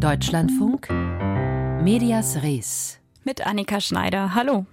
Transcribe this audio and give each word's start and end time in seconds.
Deutschlandfunk 0.00 0.88
Medias 1.82 2.42
Res 2.42 2.98
mit 3.22 3.46
Annika 3.46 3.82
Schneider. 3.82 4.34
Hallo. 4.34 4.64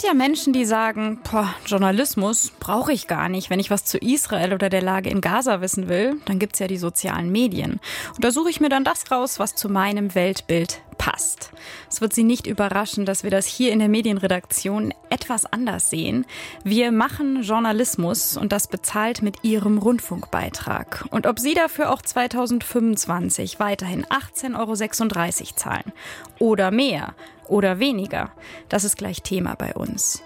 Gibt 0.00 0.08
ja 0.08 0.14
Menschen, 0.14 0.54
die 0.54 0.64
sagen, 0.64 1.20
boah, 1.30 1.54
Journalismus 1.66 2.52
brauche 2.58 2.90
ich 2.90 3.06
gar 3.06 3.28
nicht. 3.28 3.50
Wenn 3.50 3.60
ich 3.60 3.70
was 3.70 3.84
zu 3.84 3.98
Israel 3.98 4.54
oder 4.54 4.70
der 4.70 4.80
Lage 4.80 5.10
in 5.10 5.20
Gaza 5.20 5.60
wissen 5.60 5.90
will, 5.90 6.18
dann 6.24 6.38
gibt 6.38 6.54
es 6.54 6.58
ja 6.58 6.68
die 6.68 6.78
sozialen 6.78 7.30
Medien. 7.30 7.80
Und 8.14 8.24
da 8.24 8.30
suche 8.30 8.48
ich 8.48 8.62
mir 8.62 8.70
dann 8.70 8.82
das 8.82 9.10
raus, 9.10 9.38
was 9.38 9.56
zu 9.56 9.68
meinem 9.68 10.14
Weltbild 10.14 10.80
passt. 10.96 11.50
Es 11.90 12.00
wird 12.00 12.14
Sie 12.14 12.24
nicht 12.24 12.46
überraschen, 12.46 13.04
dass 13.04 13.24
wir 13.24 13.30
das 13.30 13.44
hier 13.44 13.72
in 13.72 13.78
der 13.78 13.90
Medienredaktion 13.90 14.94
etwas 15.10 15.44
anders 15.44 15.90
sehen. 15.90 16.24
Wir 16.64 16.92
machen 16.92 17.42
Journalismus 17.42 18.38
und 18.38 18.52
das 18.52 18.68
bezahlt 18.68 19.20
mit 19.20 19.44
Ihrem 19.44 19.76
Rundfunkbeitrag. 19.76 21.04
Und 21.10 21.26
ob 21.26 21.38
Sie 21.38 21.52
dafür 21.52 21.92
auch 21.92 22.00
2025 22.00 23.60
weiterhin 23.60 24.06
18,36 24.06 24.56
Euro 24.58 25.56
zahlen 25.56 25.92
oder 26.38 26.70
mehr 26.70 27.14
oder 27.50 27.78
weniger. 27.78 28.30
Das 28.68 28.84
ist 28.84 28.96
gleich 28.96 29.22
Thema 29.22 29.54
bei 29.56 29.74
uns. 29.74 30.22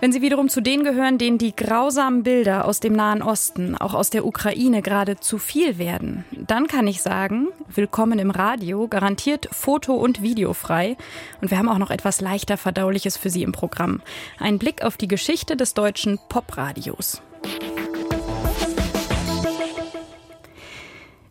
Wenn 0.00 0.12
Sie 0.12 0.22
wiederum 0.22 0.48
zu 0.48 0.60
denen 0.60 0.84
gehören, 0.84 1.18
denen 1.18 1.38
die 1.38 1.56
grausamen 1.56 2.22
Bilder 2.22 2.66
aus 2.66 2.80
dem 2.80 2.92
Nahen 2.92 3.22
Osten, 3.22 3.76
auch 3.76 3.94
aus 3.94 4.10
der 4.10 4.24
Ukraine 4.24 4.82
gerade 4.82 5.16
zu 5.18 5.38
viel 5.38 5.78
werden, 5.78 6.24
dann 6.32 6.66
kann 6.66 6.86
ich 6.86 7.02
sagen, 7.02 7.48
willkommen 7.74 8.18
im 8.18 8.30
Radio, 8.30 8.86
garantiert 8.88 9.48
foto- 9.52 9.94
und 9.94 10.22
videofrei. 10.22 10.96
Und 11.40 11.50
wir 11.50 11.58
haben 11.58 11.68
auch 11.68 11.78
noch 11.78 11.90
etwas 11.90 12.20
leichter 12.20 12.56
verdauliches 12.56 13.16
für 13.16 13.30
Sie 13.30 13.42
im 13.42 13.52
Programm. 13.52 14.02
Ein 14.38 14.58
Blick 14.58 14.82
auf 14.82 14.96
die 14.96 15.08
Geschichte 15.08 15.56
des 15.56 15.74
deutschen 15.74 16.18
Popradios. 16.28 17.22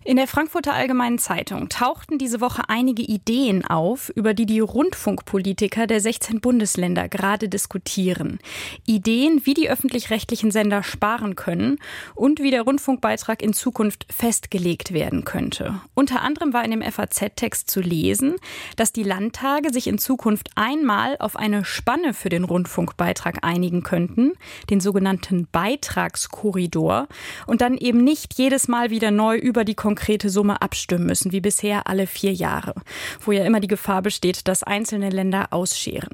In 0.08 0.17
der 0.17 0.28
Frankfurter 0.28 0.75
Allgemeinen 0.75 1.17
Zeitung 1.17 1.67
tauchten 1.67 2.20
diese 2.20 2.39
Woche 2.39 2.70
einige 2.70 3.02
Ideen 3.02 3.66
auf, 3.66 4.11
über 4.14 4.36
die 4.36 4.45
die 4.45 4.59
Rundfunkpolitiker 4.59 5.88
der 5.88 6.00
16 6.00 6.42
Bundesländer 6.42 7.09
gerade 7.09 7.50
diskutieren. 7.50 8.38
Ideen, 8.86 9.48
wie 9.48 9.56
die 9.56 9.67
öffentlich-rechtlichen 9.67 10.52
Sender 10.52 10.83
sparen 10.83 11.36
können 11.36 11.80
und 12.14 12.39
wie 12.39 12.52
der 12.52 12.61
Rundfunkbeitrag 12.61 13.42
in 13.42 13.53
Zukunft 13.53 14.06
festgelegt 14.16 14.94
werden 14.94 15.26
könnte. 15.26 15.81
Unter 15.95 16.22
anderem 16.22 16.53
war 16.53 16.64
in 16.64 16.70
dem 16.70 16.83
FAZ-Text 16.83 17.67
zu 17.67 17.81
lesen, 17.81 18.36
dass 18.76 18.94
die 18.94 19.02
Landtage 19.02 19.73
sich 19.73 19.88
in 19.88 19.98
Zukunft 19.98 20.52
einmal 20.53 21.16
auf 21.17 21.36
eine 21.36 21.66
Spanne 21.66 22.14
für 22.14 22.30
den 22.30 22.44
Rundfunkbeitrag 22.44 23.39
einigen 23.42 23.81
könnten, 23.81 24.33
den 24.70 24.81
sogenannten 24.81 25.48
Beitragskorridor, 25.52 27.08
und 27.48 27.61
dann 27.61 27.76
eben 27.76 28.03
nicht 28.03 28.36
jedes 28.36 28.67
Mal 28.67 28.92
wieder 28.92 29.09
neu 29.09 29.36
über 29.36 29.66
die 29.66 29.73
konkrete 29.95 30.29
Summe 30.29 30.61
abstimmen 30.61 31.05
müssen, 31.05 31.31
wie 31.31 31.39
bisher 31.39 31.88
alle 31.88 32.05
vier 32.05 32.33
Jahre, 32.33 32.73
wo 33.21 33.31
ja 33.31 33.45
immer 33.45 33.61
die 33.61 33.69
Gefahr 33.69 34.02
besteht, 34.02 34.45
dass 34.49 34.61
einzelne 34.61 35.09
Länder 35.09 35.47
ausscheren. 35.52 36.09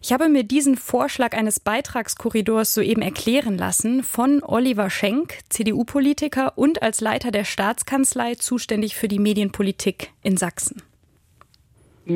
Ich 0.00 0.10
habe 0.14 0.30
mir 0.30 0.42
diesen 0.42 0.78
Vorschlag 0.78 1.36
eines 1.36 1.60
Beitragskorridors 1.60 2.72
soeben 2.72 3.02
erklären 3.02 3.58
lassen 3.58 4.02
von 4.02 4.42
Oliver 4.42 4.88
Schenk, 4.88 5.34
CDU-Politiker 5.50 6.56
und 6.56 6.82
als 6.82 7.02
Leiter 7.02 7.30
der 7.30 7.44
Staatskanzlei 7.44 8.36
zuständig 8.36 8.96
für 8.96 9.08
die 9.08 9.18
Medienpolitik 9.18 10.12
in 10.22 10.38
Sachsen. 10.38 10.82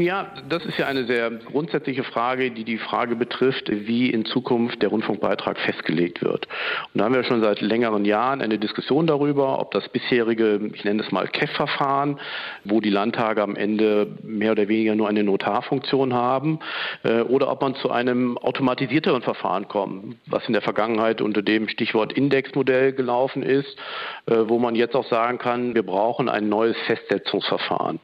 Ja, 0.01 0.27
das 0.49 0.65
ist 0.65 0.77
ja 0.77 0.87
eine 0.87 1.05
sehr 1.05 1.31
grundsätzliche 1.31 2.03
Frage, 2.03 2.51
die 2.51 2.65
die 2.65 2.79
Frage 2.79 3.15
betrifft, 3.15 3.71
wie 3.71 4.11
in 4.11 4.25
Zukunft 4.25 4.83
der 4.83 4.89
Rundfunkbeitrag 4.89 5.57
festgelegt 5.57 6.21
wird. 6.21 6.49
Und 6.93 6.99
da 6.99 7.05
haben 7.05 7.15
wir 7.15 7.23
schon 7.23 7.41
seit 7.41 7.61
längeren 7.61 8.05
Jahren 8.05 8.43
eine 8.43 8.59
Diskussion 8.59 9.07
darüber, 9.07 9.61
ob 9.61 9.71
das 9.71 9.89
bisherige, 9.89 10.59
ich 10.73 10.85
nenne 10.85 11.01
es 11.01 11.13
mal 11.13 11.29
KEF-Verfahren, 11.29 12.19
wo 12.65 12.81
die 12.81 12.91
Landtage 12.91 13.41
am 13.41 13.55
Ende 13.55 14.09
mehr 14.25 14.51
oder 14.51 14.67
weniger 14.67 14.97
nur 14.97 15.09
eine 15.09 15.23
Notarfunktion 15.23 16.13
haben, 16.13 16.59
äh, 17.05 17.21
oder 17.21 17.49
ob 17.49 17.63
man 17.63 17.77
zu 17.77 17.93
einem 17.93 18.37
automatisierteren 18.39 19.23
Verfahren 19.23 19.69
kommt, 19.69 20.17
was 20.27 20.45
in 20.49 20.55
der 20.55 20.63
Vergangenheit 20.63 21.21
unter 21.21 21.41
dem 21.41 21.69
Stichwort 21.69 22.13
Indexmodell 22.15 22.95
gelaufen 22.95 23.45
ist, 23.45 23.79
äh, 24.27 24.35
wo 24.49 24.59
man 24.59 24.75
jetzt 24.75 24.97
auch 24.97 25.07
sagen 25.07 25.39
kann, 25.39 25.77
wir 25.77 25.85
brauchen 25.85 26.29
ein 26.29 26.49
neues 26.49 26.77
Festsetzungsverfahren. 26.89 28.01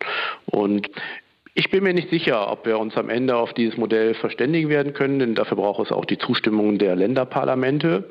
Und 0.47 0.89
ich 1.55 1.71
bin 1.71 1.83
mir 1.83 1.95
nicht 1.95 2.11
sicher, 2.11 2.51
ob 2.51 2.65
wir 2.67 2.79
uns 2.79 2.97
am 2.97 3.09
Ende 3.09 3.37
auf 3.37 3.53
dieses 3.53 3.77
Modell 3.77 4.15
verständigen 4.15 4.69
werden 4.69 4.93
können, 4.93 5.19
denn 5.19 5.35
dafür 5.35 5.57
braucht 5.57 5.85
es 5.85 5.93
auch 5.93 6.05
die 6.05 6.19
Zustimmung 6.19 6.79
der 6.79 6.95
Länderparlamente. 6.95 8.11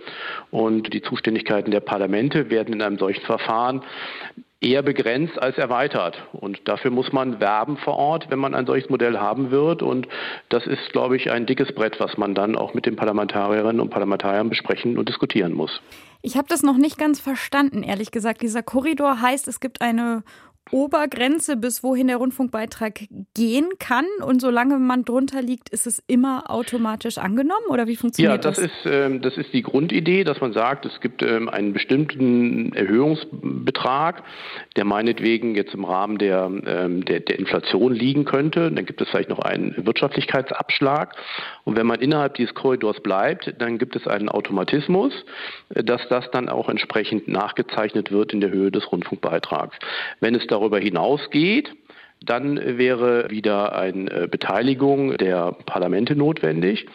Und 0.52 0.94
die 0.94 1.02
Zuständigkeiten 1.02 1.72
der 1.72 1.80
Parlamente 1.80 2.50
werden 2.50 2.74
in 2.74 2.82
einem 2.82 2.98
solchen 2.98 3.26
Verfahren 3.26 3.82
eher 4.62 4.82
begrenzt 4.82 5.42
als 5.42 5.58
erweitert. 5.58 6.22
Und 6.34 6.68
dafür 6.68 6.92
muss 6.92 7.14
man 7.14 7.40
werben 7.40 7.78
vor 7.78 7.96
Ort, 7.96 8.30
wenn 8.30 8.40
man 8.40 8.54
ein 8.54 8.66
solches 8.66 8.90
Modell 8.90 9.18
haben 9.18 9.52
wird. 9.52 9.82
Und 9.82 10.08
das 10.50 10.68
ist, 10.68 10.92
glaube 10.92 11.16
ich, 11.16 11.32
ein 11.32 11.46
dickes 11.46 11.74
Brett, 11.74 12.00
was 12.00 12.18
man 12.18 12.36
dann 12.36 12.58
auch 12.58 12.74
mit 12.74 12.86
den 12.86 12.98
Parlamentarierinnen 12.98 13.80
und 13.80 13.90
Parlamentariern 13.90 14.50
besprechen 14.50 14.98
und 14.98 15.08
diskutieren 15.08 15.54
muss. 15.54 15.82
Ich 16.22 16.36
habe 16.36 16.48
das 16.50 16.64
noch 16.64 16.76
nicht 16.76 16.98
ganz 16.98 17.22
verstanden, 17.22 17.84
ehrlich 17.84 18.12
gesagt. 18.12 18.42
Dieser 18.42 18.62
Korridor 18.62 19.22
heißt, 19.22 19.48
es 19.48 19.62
gibt 19.62 19.82
eine 19.82 20.24
Obergrenze, 20.72 21.58
bis 21.58 21.84
wohin 21.84 22.08
der 22.08 22.18
Rundfunkbeitrag 22.18 23.02
gehen 23.34 23.70
kann. 23.80 24.06
Und 24.26 24.42
solange 24.42 24.78
man 24.80 25.04
drunter 25.06 25.42
liegt, 25.42 25.70
ist 25.70 25.88
es 25.88 26.04
immer 26.08 26.50
automatisch 26.50 27.18
angenommen? 27.18 27.66
Oder 27.70 27.88
wie 27.88 27.96
funktioniert 27.96 28.46
das? 28.46 28.58
Ja, 28.58 28.64
das? 28.64 28.72
Ist, 28.72 28.86
ähm, 28.86 29.22
das 29.22 29.38
ist 29.38 29.54
die 29.54 29.62
Grundidee, 29.62 30.24
dass 30.24 30.42
man 30.42 30.54
sagt, 30.54 30.86
es 30.86 31.00
gibt 31.02 31.22
ähm, 31.22 31.50
einen 31.50 31.74
bestimmten 31.74 32.74
Erhöhungsbetrag, 32.74 34.24
der 34.76 34.86
meinetwegen 34.86 35.56
jetzt 35.56 35.74
im 35.74 35.86
Rahmen 35.86 36.18
der, 36.18 36.52
ähm, 36.66 37.06
der, 37.06 37.22
der 37.22 37.40
Inflation 37.40 37.94
liegen 37.94 38.26
könnte. 38.26 38.72
Dann 38.72 38.86
gibt 38.86 39.02
es 39.02 39.10
vielleicht 39.10 39.30
noch 39.30 39.40
einen 39.40 39.76
Wirtschaftlichkeitsabschlag. 39.86 41.16
Und 41.64 41.78
wenn 41.78 41.88
man 41.88 42.00
innerhalb 42.00 42.36
dieses 42.36 42.54
Korridors 42.54 43.02
bleibt, 43.02 43.54
dann 43.60 43.78
gibt 43.78 43.96
es 43.96 44.08
einen 44.08 44.30
Automatismus, 44.30 45.14
dass 45.70 46.02
das 46.10 46.30
dann 46.32 46.50
auch 46.50 46.70
entsprechend 46.70 47.28
nachgezeichnet 47.28 48.12
wird 48.12 48.34
in 48.34 48.42
der 48.42 48.52
Höhe 48.52 48.72
des 48.72 48.92
Rundfunkbeitrags. 48.92 49.78
Wenn 50.20 50.36
es 50.36 50.48
darüber 50.60 50.80
hinausgeht, 50.80 51.74
dann 52.22 52.60
wäre 52.78 53.30
wieder 53.30 53.74
eine 53.74 54.28
Beteiligung 54.28 55.18
der 55.18 55.54
Parlamente 55.66 56.16
notwendig. 56.16 56.86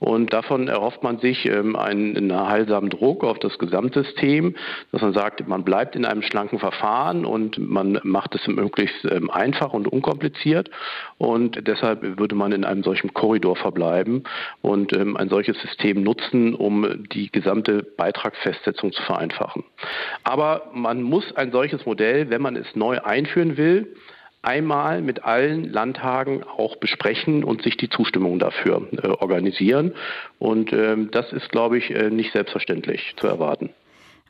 Und 0.00 0.32
davon 0.32 0.66
erhofft 0.66 1.02
man 1.02 1.18
sich 1.18 1.44
ähm, 1.44 1.76
einen, 1.76 2.32
heilsamen 2.32 2.88
Druck 2.88 3.22
auf 3.22 3.38
das 3.38 3.58
Gesamtsystem, 3.58 4.56
dass 4.92 5.02
man 5.02 5.12
sagt, 5.12 5.46
man 5.46 5.62
bleibt 5.62 5.94
in 5.94 6.06
einem 6.06 6.22
schlanken 6.22 6.58
Verfahren 6.58 7.26
und 7.26 7.58
man 7.58 8.00
macht 8.02 8.34
es 8.34 8.46
möglichst 8.48 9.04
ähm, 9.04 9.30
einfach 9.30 9.74
und 9.74 9.86
unkompliziert. 9.86 10.70
Und 11.18 11.66
deshalb 11.68 12.18
würde 12.18 12.34
man 12.34 12.52
in 12.52 12.64
einem 12.64 12.82
solchen 12.82 13.12
Korridor 13.12 13.56
verbleiben 13.56 14.24
und 14.62 14.94
ähm, 14.94 15.18
ein 15.18 15.28
solches 15.28 15.60
System 15.60 16.02
nutzen, 16.02 16.54
um 16.54 17.04
die 17.12 17.30
gesamte 17.30 17.82
Beitragsfestsetzung 17.82 18.92
zu 18.92 19.02
vereinfachen. 19.02 19.64
Aber 20.24 20.70
man 20.72 21.02
muss 21.02 21.36
ein 21.36 21.52
solches 21.52 21.84
Modell, 21.84 22.30
wenn 22.30 22.40
man 22.40 22.56
es 22.56 22.74
neu 22.74 23.00
einführen 23.02 23.58
will, 23.58 23.94
einmal 24.42 25.02
mit 25.02 25.24
allen 25.24 25.70
Landtagen 25.70 26.42
auch 26.44 26.76
besprechen 26.76 27.44
und 27.44 27.62
sich 27.62 27.76
die 27.76 27.88
Zustimmung 27.88 28.38
dafür 28.38 28.86
äh, 28.92 29.08
organisieren. 29.08 29.94
Und 30.38 30.72
ähm, 30.72 31.10
das 31.10 31.32
ist, 31.32 31.50
glaube 31.50 31.78
ich, 31.78 31.90
äh, 31.90 32.10
nicht 32.10 32.32
selbstverständlich 32.32 33.14
zu 33.16 33.26
erwarten. 33.26 33.70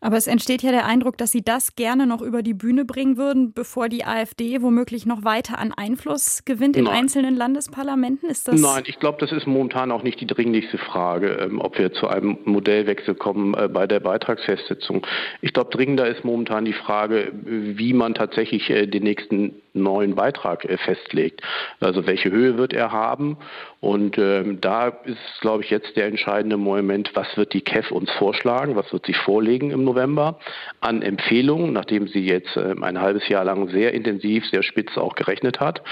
Aber 0.03 0.17
es 0.17 0.27
entsteht 0.27 0.63
ja 0.63 0.71
der 0.71 0.87
Eindruck, 0.87 1.19
dass 1.19 1.31
Sie 1.31 1.43
das 1.43 1.77
gerne 1.77 2.07
noch 2.07 2.23
über 2.23 2.43
die 2.43 2.55
Bühne 2.55 2.87
bringen 2.87 3.19
würden, 3.19 3.53
bevor 3.53 3.91
die 3.91 4.05
AfD 4.05 4.63
womöglich 4.63 5.05
noch 5.05 5.25
weiter 5.25 5.59
an 5.59 5.73
Einfluss 5.77 6.43
gewinnt 6.47 6.77
in 6.77 6.85
Nein. 6.85 7.01
einzelnen 7.01 7.37
Landesparlamenten. 7.37 8.31
Ist 8.31 8.49
das 8.49 8.61
Nein, 8.61 8.85
ich 8.87 8.99
glaube, 8.99 9.19
das 9.21 9.31
ist 9.31 9.47
momentan 9.47 9.91
auch 9.91 10.03
nicht 10.03 10.21
die 10.21 10.27
dringlichste 10.27 10.79
Frage, 10.79 11.33
ähm, 11.43 11.61
ob 11.61 11.79
wir 11.79 11.93
zu 11.93 12.09
einem 12.09 12.39
Modellwechsel 12.45 13.15
kommen 13.15 13.53
äh, 13.55 13.69
bei 13.69 13.87
der 13.87 14.01
Beitragsfestsetzung. 14.01 15.07
Ich 15.43 15.53
glaube, 15.53 15.71
dringender 15.71 16.09
ist 16.09 16.25
momentan 16.25 16.65
die 16.65 16.73
Frage, 16.73 17.33
wie 17.45 17.93
man 17.93 18.15
tatsächlich 18.15 18.71
äh, 18.71 18.87
den 18.87 19.03
nächsten 19.03 19.61
neuen 19.73 20.15
Beitrag 20.15 20.65
äh, 20.65 20.77
festlegt. 20.79 21.43
Also 21.81 22.07
welche 22.07 22.31
Höhe 22.31 22.59
wird 22.59 22.73
er 22.73 22.93
haben? 22.93 23.37
Und 23.81 24.19
ähm, 24.19 24.61
da 24.61 24.89
ist, 24.89 25.41
glaube 25.41 25.65
ich, 25.65 25.71
jetzt 25.71 25.97
der 25.97 26.07
entscheidende 26.07 26.59
Moment, 26.59 27.11
was 27.15 27.35
wird 27.37 27.55
die 27.55 27.63
KEF 27.63 27.91
uns 27.91 28.11
vorschlagen, 28.13 28.77
was 28.77 28.93
wird 28.93 29.07
sie 29.07 29.15
vorlegen 29.15 29.71
im 29.71 29.85
November 29.85 30.39
an 30.81 31.01
Empfehlungen, 31.01 31.73
nachdem 31.73 32.07
sie 32.07 32.27
jetzt 32.27 32.57
ähm, 32.57 32.83
ein 32.83 33.01
halbes 33.01 33.29
Jahr 33.29 33.45
lang 33.45 33.69
sehr 33.71 33.95
intensiv, 33.95 34.45
sehr 34.47 34.63
spitz 34.63 34.99
auch 34.99 35.15
gerechnet 35.15 35.61
hat. 35.61 35.83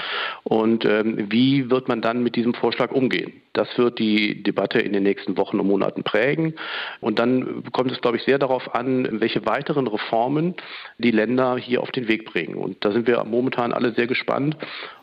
Und 0.43 0.85
ähm, 0.85 1.31
wie 1.31 1.71
wird 1.71 1.87
man 1.87 2.01
dann 2.01 2.21
mit 2.21 2.35
diesem 2.35 2.53
Vorschlag 2.53 2.91
umgehen? 2.91 3.41
Das 3.53 3.77
wird 3.77 3.97
die 3.97 4.43
Debatte 4.43 4.79
in 4.79 4.93
den 4.93 5.03
nächsten 5.03 5.35
Wochen 5.37 5.59
und 5.59 5.67
Monaten 5.67 6.03
prägen. 6.03 6.53
Und 7.01 7.19
dann 7.19 7.63
kommt 7.71 7.91
es, 7.91 7.99
glaube 7.99 8.17
ich, 8.17 8.23
sehr 8.23 8.37
darauf 8.37 8.75
an, 8.75 9.07
welche 9.19 9.45
weiteren 9.45 9.87
Reformen 9.87 10.55
die 10.97 11.11
Länder 11.11 11.57
hier 11.57 11.81
auf 11.81 11.91
den 11.91 12.07
Weg 12.07 12.25
bringen. 12.25 12.55
Und 12.55 12.85
da 12.85 12.91
sind 12.91 13.07
wir 13.07 13.23
momentan 13.23 13.68
waren 13.69 13.73
alle 13.73 13.93
sehr 13.93 14.07
gespannt 14.07 14.57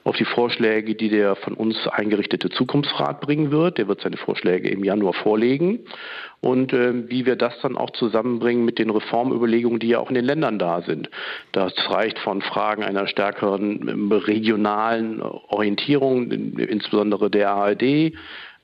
auf 0.04 0.16
die 0.16 0.24
Vorschläge, 0.24 0.94
die 0.94 1.08
der 1.08 1.36
von 1.36 1.54
uns 1.54 1.86
eingerichtete 1.88 2.50
Zukunftsrat 2.50 3.20
bringen 3.20 3.50
wird. 3.50 3.78
Der 3.78 3.88
wird 3.88 4.00
seine 4.00 4.16
Vorschläge 4.16 4.68
im 4.68 4.84
Januar 4.84 5.14
vorlegen 5.14 5.80
und 6.40 6.72
äh, 6.72 7.08
wie 7.08 7.26
wir 7.26 7.36
das 7.36 7.54
dann 7.62 7.76
auch 7.76 7.90
zusammenbringen 7.90 8.64
mit 8.64 8.78
den 8.78 8.90
Reformüberlegungen, 8.90 9.78
die 9.78 9.88
ja 9.88 9.98
auch 9.98 10.08
in 10.08 10.14
den 10.14 10.24
Ländern 10.24 10.58
da 10.58 10.82
sind. 10.82 11.10
Das 11.52 11.72
reicht 11.90 12.18
von 12.18 12.42
Fragen 12.42 12.84
einer 12.84 13.06
stärkeren 13.06 13.88
ähm, 13.88 14.12
regionalen 14.12 15.22
Orientierung, 15.22 16.30
insbesondere 16.30 17.30
der 17.30 17.50
ARD, 17.50 18.12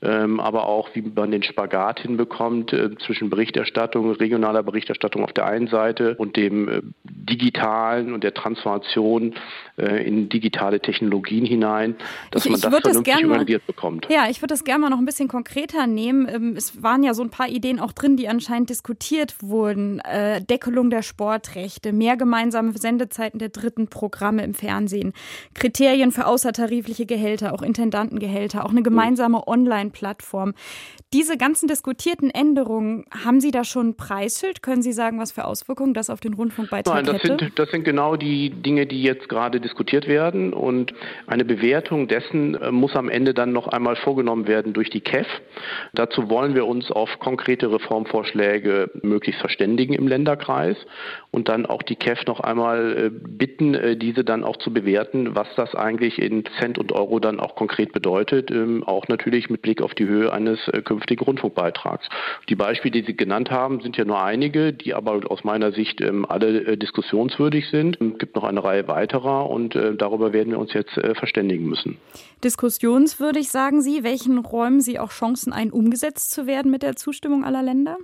ähm, 0.03 0.41
aber 0.41 0.67
auch, 0.67 0.89
wie 0.95 1.01
man 1.01 1.31
den 1.31 1.43
Spagat 1.43 2.01
hinbekommt 2.01 2.73
äh, 2.73 2.95
zwischen 3.05 3.29
Berichterstattung, 3.29 4.11
regionaler 4.11 4.61
Berichterstattung 4.61 5.23
auf 5.23 5.31
der 5.31 5.45
einen 5.45 5.67
Seite 5.67 6.15
und 6.17 6.35
dem 6.35 6.67
äh, 6.67 6.81
digitalen 7.23 8.13
und 8.13 8.23
der 8.23 8.33
Transformation 8.33 9.35
äh, 9.77 10.05
in 10.05 10.29
digitale 10.29 10.79
Technologien 10.79 11.45
hinein, 11.45 11.95
dass 12.31 12.45
ich, 12.45 12.51
man 12.51 12.59
das 12.59 12.69
vernünftig 12.69 13.13
das 13.13 13.23
organisiert 13.23 13.65
bekommt. 13.65 14.07
Ja, 14.09 14.29
ich 14.29 14.41
würde 14.41 14.53
das 14.53 14.63
gerne 14.63 14.81
mal 14.81 14.89
noch 14.89 14.97
ein 14.97 15.05
bisschen 15.05 15.27
konkreter 15.27 15.87
nehmen. 15.87 16.27
Ähm, 16.29 16.55
es 16.57 16.83
waren 16.83 17.03
ja 17.03 17.13
so 17.13 17.23
ein 17.23 17.29
paar 17.29 17.47
Ideen 17.47 17.79
auch 17.79 17.93
drin, 17.93 18.17
die 18.17 18.27
anscheinend 18.27 18.69
diskutiert 18.69 19.35
wurden. 19.41 20.01
Deckelung 20.49 20.89
der 20.89 21.01
Sportrechte, 21.01 21.93
mehr 21.93 22.17
gemeinsame 22.17 22.77
Sendezeiten 22.77 23.39
der 23.39 23.49
dritten 23.49 23.87
Programme 23.87 24.43
im 24.43 24.53
Fernsehen, 24.53 25.13
Kriterien 25.53 26.11
für 26.11 26.27
außertarifliche 26.27 27.05
Gehälter, 27.05 27.53
auch 27.53 27.61
Intendantengehälter, 27.61 28.65
auch 28.65 28.71
eine 28.71 28.83
gemeinsame 28.83 29.47
Online- 29.47 29.91
Plattform. 29.93 30.53
Diese 31.13 31.37
ganzen 31.37 31.67
diskutierten 31.67 32.29
Änderungen, 32.29 33.05
haben 33.23 33.39
Sie 33.39 33.51
da 33.51 33.63
schon 33.63 33.89
ein 33.89 33.95
Preisschild? 33.95 34.61
Können 34.61 34.81
Sie 34.81 34.91
sagen, 34.91 35.19
was 35.19 35.31
für 35.31 35.45
Auswirkungen 35.45 35.93
das 35.93 36.09
auf 36.09 36.19
den 36.19 36.33
Rundfunkbeitrag 36.33 37.05
Nein, 37.05 37.05
das 37.13 37.23
hätte? 37.23 37.45
Sind, 37.45 37.59
das 37.59 37.71
sind 37.71 37.83
genau 37.83 38.15
die 38.15 38.49
Dinge, 38.49 38.85
die 38.85 39.01
jetzt 39.03 39.29
gerade 39.29 39.59
diskutiert 39.59 40.07
werden. 40.07 40.53
Und 40.53 40.93
eine 41.27 41.45
Bewertung 41.45 42.07
dessen 42.07 42.55
äh, 42.55 42.71
muss 42.71 42.95
am 42.95 43.09
Ende 43.09 43.33
dann 43.33 43.53
noch 43.53 43.67
einmal 43.67 43.95
vorgenommen 43.95 44.47
werden 44.47 44.73
durch 44.73 44.89
die 44.89 45.01
KEF. 45.01 45.27
Dazu 45.93 46.29
wollen 46.29 46.55
wir 46.55 46.65
uns 46.65 46.91
auf 46.91 47.19
konkrete 47.19 47.71
Reformvorschläge 47.71 48.91
möglichst 49.01 49.41
verständigen 49.41 49.93
im 49.93 50.07
Länderkreis 50.07 50.77
und 51.31 51.49
dann 51.49 51.65
auch 51.65 51.81
die 51.81 51.95
KEF 51.95 52.25
noch 52.25 52.39
einmal 52.39 52.97
äh, 52.97 53.09
bitten, 53.09 53.73
äh, 53.73 53.95
diese 53.95 54.23
dann 54.23 54.43
auch 54.43 54.57
zu 54.57 54.73
bewerten, 54.73 55.35
was 55.35 55.47
das 55.55 55.75
eigentlich 55.75 56.19
in 56.19 56.43
Cent 56.59 56.77
und 56.77 56.91
Euro 56.91 57.19
dann 57.19 57.39
auch 57.39 57.55
konkret 57.55 57.93
bedeutet, 57.93 58.51
ähm, 58.51 58.83
auch 58.83 59.07
natürlich 59.07 59.49
mit 59.49 59.61
Blick 59.61 59.81
auf 59.81 59.93
die 59.93 60.05
Höhe 60.05 60.31
eines 60.31 60.59
künftigen 60.83 61.23
Rundfunkbeitrags. 61.23 62.07
Die 62.49 62.55
Beispiele, 62.55 63.01
die 63.01 63.05
Sie 63.05 63.15
genannt 63.15 63.51
haben, 63.51 63.81
sind 63.81 63.97
ja 63.97 64.05
nur 64.05 64.21
einige, 64.21 64.73
die 64.73 64.93
aber 64.93 65.21
aus 65.29 65.43
meiner 65.43 65.71
Sicht 65.71 66.01
ähm, 66.01 66.25
alle 66.27 66.59
äh, 66.65 66.77
diskussionswürdig 67.03 67.69
sind. 67.69 67.99
Es 68.01 68.17
gibt 68.17 68.35
noch 68.35 68.43
eine 68.43 68.63
Reihe 68.63 68.87
weiterer 68.87 69.49
und 69.49 69.75
äh, 69.75 69.95
darüber 69.95 70.33
werden 70.33 70.51
wir 70.51 70.59
uns 70.59 70.73
jetzt 70.73 70.97
äh, 70.97 71.15
verständigen 71.15 71.65
müssen. 71.65 71.97
Diskussionswürdig, 72.43 73.49
sagen 73.49 73.81
Sie. 73.81 74.03
Welchen 74.03 74.37
räumen 74.39 74.81
Sie 74.81 74.99
auch 74.99 75.11
Chancen 75.11 75.53
ein, 75.53 75.71
umgesetzt 75.71 76.31
zu 76.31 76.47
werden 76.47 76.71
mit 76.71 76.83
der 76.83 76.95
Zustimmung 76.95 77.43
aller 77.43 77.63
Länder? 77.63 77.97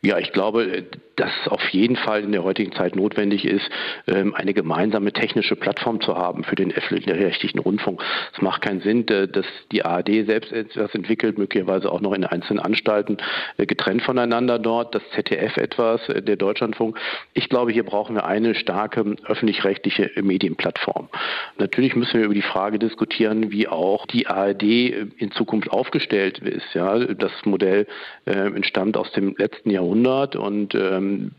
Ja, 0.00 0.18
ich 0.18 0.32
glaube, 0.32 0.84
dass 1.16 1.32
auf 1.48 1.68
jeden 1.70 1.96
Fall 1.96 2.22
in 2.22 2.30
der 2.30 2.44
heutigen 2.44 2.72
Zeit 2.72 2.94
notwendig 2.94 3.44
ist, 3.44 3.68
ähm, 4.06 4.34
eine 4.34 4.54
gemeinsame 4.54 5.12
technische 5.12 5.56
Plattform 5.56 6.00
zu 6.00 6.16
haben 6.16 6.44
für 6.44 6.54
den 6.54 6.72
öffentlich-rechtlichen 6.72 7.58
Rundfunk. 7.58 8.00
Es 8.32 8.40
macht 8.40 8.62
keinen 8.62 8.80
Sinn, 8.80 9.06
dass 9.06 9.46
die 9.72 9.84
ARD 9.84 10.26
selbst 10.26 10.52
etwas 10.52 10.94
entwickelt, 10.94 11.36
möglicherweise 11.36 11.90
auch 11.90 12.00
noch 12.00 12.12
in 12.12 12.24
einzelnen 12.24 12.60
Anstalten 12.60 13.16
äh, 13.56 13.66
getrennt 13.66 14.02
voneinander 14.02 14.60
dort, 14.60 14.94
das 14.94 15.02
ZDF 15.14 15.56
etwas, 15.56 16.08
äh, 16.08 16.22
der 16.22 16.36
Deutschlandfunk. 16.36 16.96
Ich 17.34 17.48
glaube, 17.48 17.72
hier 17.72 17.84
brauchen 17.84 18.14
wir 18.14 18.24
eine 18.24 18.54
starke 18.54 19.16
öffentlich-rechtliche 19.26 20.12
Medienplattform. 20.22 21.08
Natürlich 21.58 21.96
müssen 21.96 22.18
wir 22.18 22.26
über 22.26 22.34
die 22.34 22.42
Frage 22.42 22.78
diskutieren, 22.78 23.50
wie 23.50 23.66
auch 23.66 24.06
die 24.06 24.28
ARD 24.28 24.62
äh, 24.62 25.06
in 25.16 25.32
Zukunft 25.32 25.70
aufgestellt 25.70 26.38
ist. 26.38 26.74
Ja, 26.74 26.98
das 26.98 27.32
Modell 27.44 27.88
äh, 28.26 28.30
entstammt 28.30 28.96
aus 28.96 29.10
dem 29.12 29.34
letzten 29.36 29.57
Jahrhundert 29.64 30.36
und 30.36 30.74
ähm, 30.74 31.32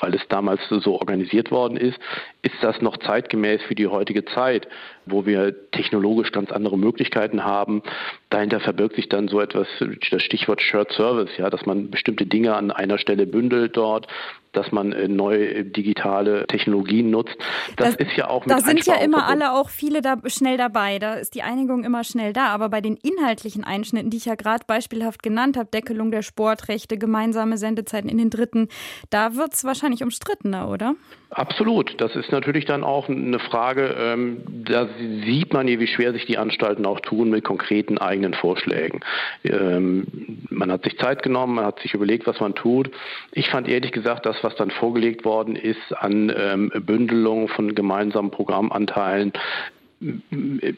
weil 0.00 0.14
es 0.14 0.22
damals 0.28 0.60
so 0.68 0.98
organisiert 0.98 1.50
worden 1.50 1.76
ist, 1.76 1.98
ist 2.42 2.54
das 2.60 2.80
noch 2.80 2.96
zeitgemäß 2.98 3.62
für 3.62 3.74
die 3.74 3.86
heutige 3.86 4.24
Zeit, 4.24 4.68
wo 5.06 5.26
wir 5.26 5.70
technologisch 5.70 6.32
ganz 6.32 6.50
andere 6.50 6.78
Möglichkeiten 6.78 7.44
haben. 7.44 7.82
Dahinter 8.32 8.60
verbirgt 8.60 8.96
sich 8.96 9.10
dann 9.10 9.28
so 9.28 9.42
etwas, 9.42 9.68
das 10.10 10.22
Stichwort 10.22 10.62
Shared 10.62 10.90
Service, 10.92 11.28
ja, 11.36 11.50
dass 11.50 11.66
man 11.66 11.90
bestimmte 11.90 12.24
Dinge 12.24 12.54
an 12.54 12.70
einer 12.70 12.96
Stelle 12.96 13.26
bündelt 13.26 13.76
dort, 13.76 14.08
dass 14.52 14.70
man 14.70 14.92
äh, 14.92 15.08
neue 15.08 15.64
digitale 15.64 16.46
Technologien 16.46 17.10
nutzt. 17.10 17.36
Das, 17.76 17.96
das 17.96 18.06
ist 18.06 18.16
ja 18.16 18.28
auch 18.28 18.46
mit 18.46 18.54
Da 18.54 18.60
sind 18.60 18.86
ja 18.86 18.96
immer 18.96 19.26
alle 19.26 19.52
auch 19.52 19.68
viele 19.70 20.02
da 20.02 20.16
schnell 20.26 20.56
dabei. 20.56 20.98
Da 20.98 21.14
ist 21.14 21.34
die 21.34 21.42
Einigung 21.42 21.84
immer 21.84 22.04
schnell 22.04 22.32
da. 22.32 22.46
Aber 22.46 22.68
bei 22.68 22.80
den 22.80 22.96
inhaltlichen 22.96 23.64
Einschnitten, 23.64 24.10
die 24.10 24.18
ich 24.18 24.26
ja 24.26 24.34
gerade 24.34 24.64
beispielhaft 24.66 25.22
genannt 25.22 25.56
habe, 25.56 25.68
Deckelung 25.70 26.10
der 26.10 26.22
Sportrechte, 26.22 26.98
gemeinsame 26.98 27.56
Sendezeiten 27.56 28.08
in 28.08 28.18
den 28.18 28.30
Dritten, 28.30 28.68
da 29.10 29.36
wird 29.36 29.54
es 29.54 29.64
wahrscheinlich 29.64 30.02
umstrittener, 30.02 30.68
oder? 30.68 30.94
Absolut. 31.30 31.98
Das 31.98 32.14
ist 32.14 32.30
natürlich 32.30 32.66
dann 32.66 32.84
auch 32.84 33.08
eine 33.08 33.38
Frage, 33.38 33.94
ähm, 33.98 34.42
da 34.66 34.86
sieht 35.24 35.54
man 35.54 35.66
hier, 35.66 35.80
wie 35.80 35.86
schwer 35.86 36.12
sich 36.12 36.26
die 36.26 36.36
Anstalten 36.36 36.84
auch 36.84 37.00
tun 37.00 37.30
mit 37.30 37.44
konkreten 37.44 37.96
eigenen 38.22 38.34
Vorschlägen. 38.34 39.00
Ähm, 39.44 40.06
man 40.50 40.70
hat 40.70 40.84
sich 40.84 40.96
Zeit 40.98 41.22
genommen, 41.22 41.56
man 41.56 41.66
hat 41.66 41.80
sich 41.80 41.94
überlegt, 41.94 42.26
was 42.26 42.40
man 42.40 42.54
tut. 42.54 42.90
Ich 43.32 43.50
fand 43.50 43.68
ehrlich 43.68 43.92
gesagt, 43.92 44.26
das, 44.26 44.36
was 44.42 44.54
dann 44.56 44.70
vorgelegt 44.70 45.24
worden 45.24 45.56
ist 45.56 45.92
an 45.96 46.32
ähm, 46.36 46.70
Bündelung 46.86 47.48
von 47.48 47.74
gemeinsamen 47.74 48.30
Programmanteilen, 48.30 49.32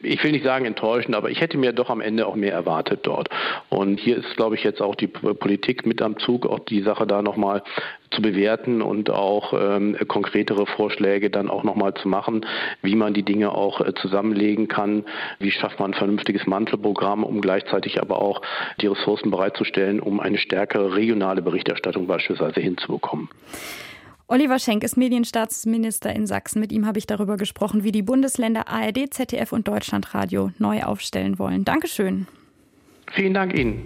ich 0.03 0.23
will 0.23 0.31
nicht 0.31 0.43
sagen 0.43 0.65
enttäuschend, 0.65 1.15
aber 1.15 1.29
ich 1.31 1.41
hätte 1.41 1.57
mir 1.57 1.73
doch 1.73 1.89
am 1.89 2.01
Ende 2.01 2.27
auch 2.27 2.35
mehr 2.35 2.53
erwartet 2.53 3.01
dort. 3.03 3.29
Und 3.69 3.99
hier 3.99 4.17
ist, 4.17 4.35
glaube 4.35 4.55
ich, 4.55 4.63
jetzt 4.63 4.81
auch 4.81 4.95
die 4.95 5.07
Politik 5.07 5.85
mit 5.85 6.01
am 6.01 6.17
Zug, 6.19 6.45
auch 6.45 6.59
die 6.59 6.81
Sache 6.81 7.07
da 7.07 7.21
nochmal 7.21 7.63
zu 8.11 8.21
bewerten 8.21 8.81
und 8.81 9.09
auch 9.09 9.53
ähm, 9.53 9.97
konkretere 10.07 10.65
Vorschläge 10.65 11.29
dann 11.29 11.49
auch 11.49 11.63
nochmal 11.63 11.93
zu 11.95 12.07
machen, 12.07 12.45
wie 12.81 12.95
man 12.95 13.13
die 13.13 13.23
Dinge 13.23 13.51
auch 13.51 13.81
äh, 13.81 13.93
zusammenlegen 13.95 14.67
kann, 14.67 15.05
wie 15.39 15.51
schafft 15.51 15.79
man 15.79 15.91
ein 15.91 15.97
vernünftiges 15.97 16.45
Mantelprogramm, 16.45 17.23
um 17.23 17.41
gleichzeitig 17.41 18.01
aber 18.01 18.21
auch 18.21 18.41
die 18.79 18.87
Ressourcen 18.87 19.31
bereitzustellen, 19.31 19.99
um 19.99 20.19
eine 20.19 20.37
stärkere 20.37 20.95
regionale 20.95 21.41
Berichterstattung 21.41 22.07
beispielsweise 22.07 22.61
hinzubekommen. 22.61 23.29
Oliver 24.27 24.57
Schenk 24.57 24.83
ist 24.83 24.97
Medienstaatsminister 24.97 26.11
in 26.11 26.25
Sachsen. 26.25 26.59
Mit 26.59 26.71
ihm 26.71 26.87
habe 26.87 26.97
ich 26.97 27.05
darüber 27.05 27.37
gesprochen, 27.37 27.83
wie 27.83 27.91
die 27.91 28.01
Bundesländer 28.01 28.67
ARD, 28.67 29.13
ZDF 29.13 29.51
und 29.51 29.67
Deutschlandradio 29.67 30.51
neu 30.57 30.81
aufstellen 30.81 31.37
wollen. 31.37 31.63
Dankeschön. 31.63 32.25
Vielen 33.11 33.35
Dank 33.35 33.53
Ihnen. 33.53 33.85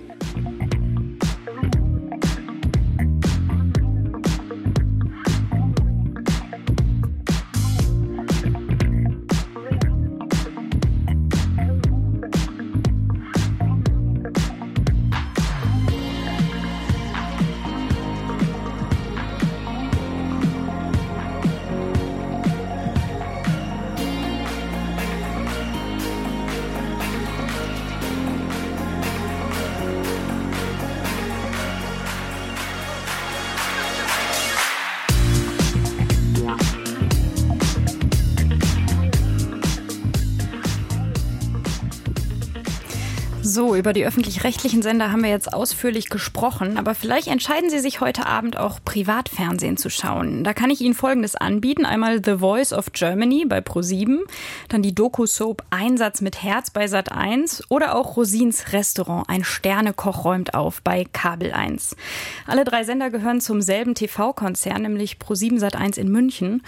So, 43.51 43.75
über 43.75 43.93
die 43.93 44.05
öffentlich-rechtlichen 44.05 44.83
Sender 44.83 45.11
haben 45.11 45.23
wir 45.23 45.31
jetzt 45.31 45.51
ausführlich 45.51 46.11
gesprochen, 46.11 46.77
aber 46.77 46.93
vielleicht 46.93 47.27
entscheiden 47.27 47.71
Sie 47.71 47.79
sich 47.79 47.99
heute 47.99 48.27
Abend 48.27 48.57
auch 48.59 48.77
Privatfernsehen 48.85 49.75
zu 49.75 49.89
schauen. 49.89 50.43
Da 50.43 50.53
kann 50.53 50.69
ich 50.69 50.81
Ihnen 50.81 50.93
Folgendes 50.93 51.35
anbieten. 51.35 51.83
Einmal 51.83 52.21
The 52.23 52.37
Voice 52.37 52.73
of 52.73 52.93
Germany 52.93 53.45
bei 53.49 53.57
Pro7, 53.57 54.19
dann 54.67 54.83
die 54.83 54.93
Doku-Soap 54.93 55.63
Einsatz 55.71 56.21
mit 56.21 56.43
Herz 56.43 56.69
bei 56.69 56.85
Sat1 56.85 57.63
oder 57.69 57.95
auch 57.95 58.17
Rosins 58.17 58.71
Restaurant, 58.71 59.27
ein 59.27 59.43
Sternekoch 59.43 60.25
räumt 60.25 60.53
auf 60.53 60.83
bei 60.83 61.07
Kabel 61.11 61.51
1. 61.51 61.95
Alle 62.45 62.65
drei 62.65 62.83
Sender 62.83 63.09
gehören 63.09 63.41
zum 63.41 63.63
selben 63.63 63.95
TV-Konzern, 63.95 64.83
nämlich 64.83 65.17
Pro7 65.17 65.59
Sat1 65.59 65.97
in 65.97 66.11
München. 66.11 66.61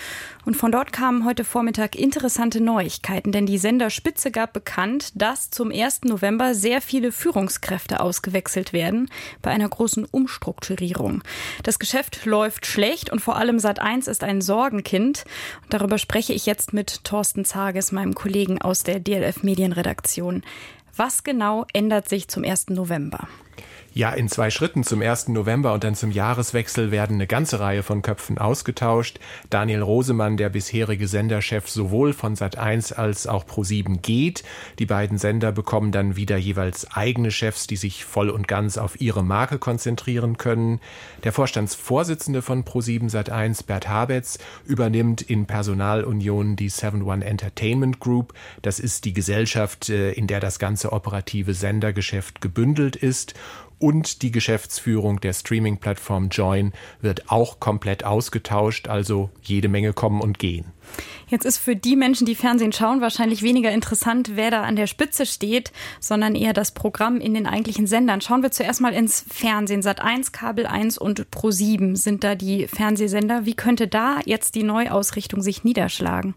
Und 0.46 0.58
von 0.58 0.72
dort 0.72 0.92
kamen 0.92 1.26
heute 1.26 1.44
Vormittag 1.44 1.96
interessante 1.96 2.60
Neuigkeiten, 2.60 3.32
denn 3.32 3.46
die 3.46 3.60
Senderspitze 3.60 4.32
gab 4.32 4.54
bekannt, 4.54 5.12
dass 5.14 5.52
zum 5.52 5.70
1. 5.70 6.06
November 6.06 6.56
sehr 6.56 6.81
viele 6.82 7.12
Führungskräfte 7.12 8.00
ausgewechselt 8.00 8.74
werden 8.74 9.10
bei 9.42 9.52
einer 9.52 9.70
großen 9.70 10.06
Umstrukturierung. 10.06 11.24
Das 11.64 11.80
Geschäft 11.80 12.26
läuft 12.26 12.66
schlecht 12.66 13.12
und 13.12 13.20
vor 13.20 13.38
allem 13.38 13.58
Sat1 13.58 14.10
ist 14.10 14.24
ein 14.24 14.42
Sorgenkind. 14.42 15.26
darüber 15.70 15.98
spreche 15.98 16.34
ich 16.34 16.46
jetzt 16.46 16.74
mit 16.74 17.04
Thorsten 17.04 17.46
Zages, 17.46 17.92
meinem 17.92 18.16
Kollegen 18.16 18.62
aus 18.62 18.84
der 18.84 19.00
DLF 19.00 19.44
Medienredaktion. 19.44 20.44
Was 20.96 21.24
genau 21.24 21.66
ändert 21.74 22.10
sich 22.10 22.28
zum 22.28 22.44
1. 22.44 22.70
November? 22.70 23.28
Ja, 23.94 24.12
in 24.12 24.30
zwei 24.30 24.52
Schritten 24.52 24.86
zum 24.86 25.02
1. 25.02 25.28
November 25.28 25.74
und 25.74 25.84
dann 25.84 25.96
zum 25.96 26.12
Jahreswechsel 26.12 26.92
werden 26.92 27.18
eine 27.18 27.28
ganze 27.28 27.60
Reihe 27.60 27.84
von 27.84 28.02
Köpfen 28.02 28.38
ausgetauscht. 28.38 29.20
Daniel 29.50 29.82
Rosemann, 29.82 30.38
der 30.38 30.48
bisherige 30.48 31.10
Senderchef 31.10 31.68
sowohl 31.68 32.14
von 32.14 32.38
Sat1 32.38 32.94
als 32.94 33.28
auch 33.28 33.44
Pro7 33.44 33.98
geht. 34.02 34.46
Die 34.80 34.86
beiden 34.86 35.18
Sender 35.18 35.52
bekommen 35.52 35.92
dann 35.92 36.16
wieder 36.16 36.38
jeweils 36.38 36.90
eigene 36.90 37.32
Chefs, 37.32 37.68
die 37.68 37.76
sich 37.76 38.06
voll 38.06 38.30
und 38.30 38.48
ganz 38.48 38.78
auf 38.78 39.02
ihre 39.02 39.26
Marke 39.26 39.60
konzentrieren 39.60 40.38
können. 40.38 40.80
Der 41.26 41.34
Vorstandsvorsitzende 41.34 42.42
von 42.42 42.64
Pro7 42.64 43.12
Sat1, 43.12 43.66
Bert 43.66 43.90
Habetz, 43.90 44.40
übernimmt 44.64 45.22
in 45.22 45.48
Personalunion 45.48 46.56
die 46.56 46.72
7-One 46.72 47.26
Entertainment 47.26 48.00
Group. 48.00 48.34
Das 48.62 48.80
ist 48.80 49.04
die 49.04 49.12
Gesellschaft, 49.12 49.90
äh, 49.90 50.14
in 50.14 50.28
der 50.28 50.40
das 50.40 50.60
ganze 50.60 50.94
operative 50.94 51.54
Sendergeschäft 51.54 52.40
gebündelt 52.40 52.96
ist 52.96 53.34
und 53.82 54.22
die 54.22 54.32
Geschäftsführung 54.32 55.20
der 55.20 55.34
Streaming-Plattform 55.34 56.30
Join 56.30 56.72
wird 57.02 57.32
auch 57.32 57.60
komplett 57.60 58.04
ausgetauscht, 58.06 58.88
also 58.88 59.30
jede 59.42 59.70
Menge 59.70 59.94
kommen 59.94 60.22
und 60.22 60.40
gehen. 60.40 60.66
Jetzt 61.28 61.46
ist 61.46 61.58
für 61.58 61.76
die 61.76 61.96
Menschen, 61.96 62.26
die 62.26 62.36
Fernsehen 62.36 62.74
schauen, 62.74 63.02
wahrscheinlich 63.02 63.42
weniger 63.42 63.72
interessant, 63.72 64.36
wer 64.36 64.52
da 64.52 64.64
an 64.64 64.76
der 64.76 64.88
Spitze 64.88 65.26
steht, 65.26 65.72
sondern 66.00 66.36
eher 66.36 66.54
das 66.54 66.74
Programm 66.74 67.20
in 67.20 67.34
den 67.34 67.48
eigentlichen 67.48 67.88
Sendern. 67.88 68.22
Schauen 68.22 68.44
wir 68.44 68.52
zuerst 68.52 68.82
mal 68.82 68.94
ins 68.94 69.26
Fernsehen. 69.30 69.82
Sat 69.82 70.02
1, 70.02 70.32
Kabel 70.32 70.68
1 70.68 70.98
und 70.98 71.32
Pro 71.32 71.50
7 71.50 71.96
sind 71.96 72.24
da 72.24 72.36
die 72.36 72.68
Fernsehsender. 72.68 73.46
Wie 73.46 73.56
könnte 73.56 73.88
da 73.88 74.20
jetzt 74.26 74.56
die 74.56 74.64
Neuausrichtung 74.64 75.42
sich 75.42 75.64
niederschlagen? 75.64 76.36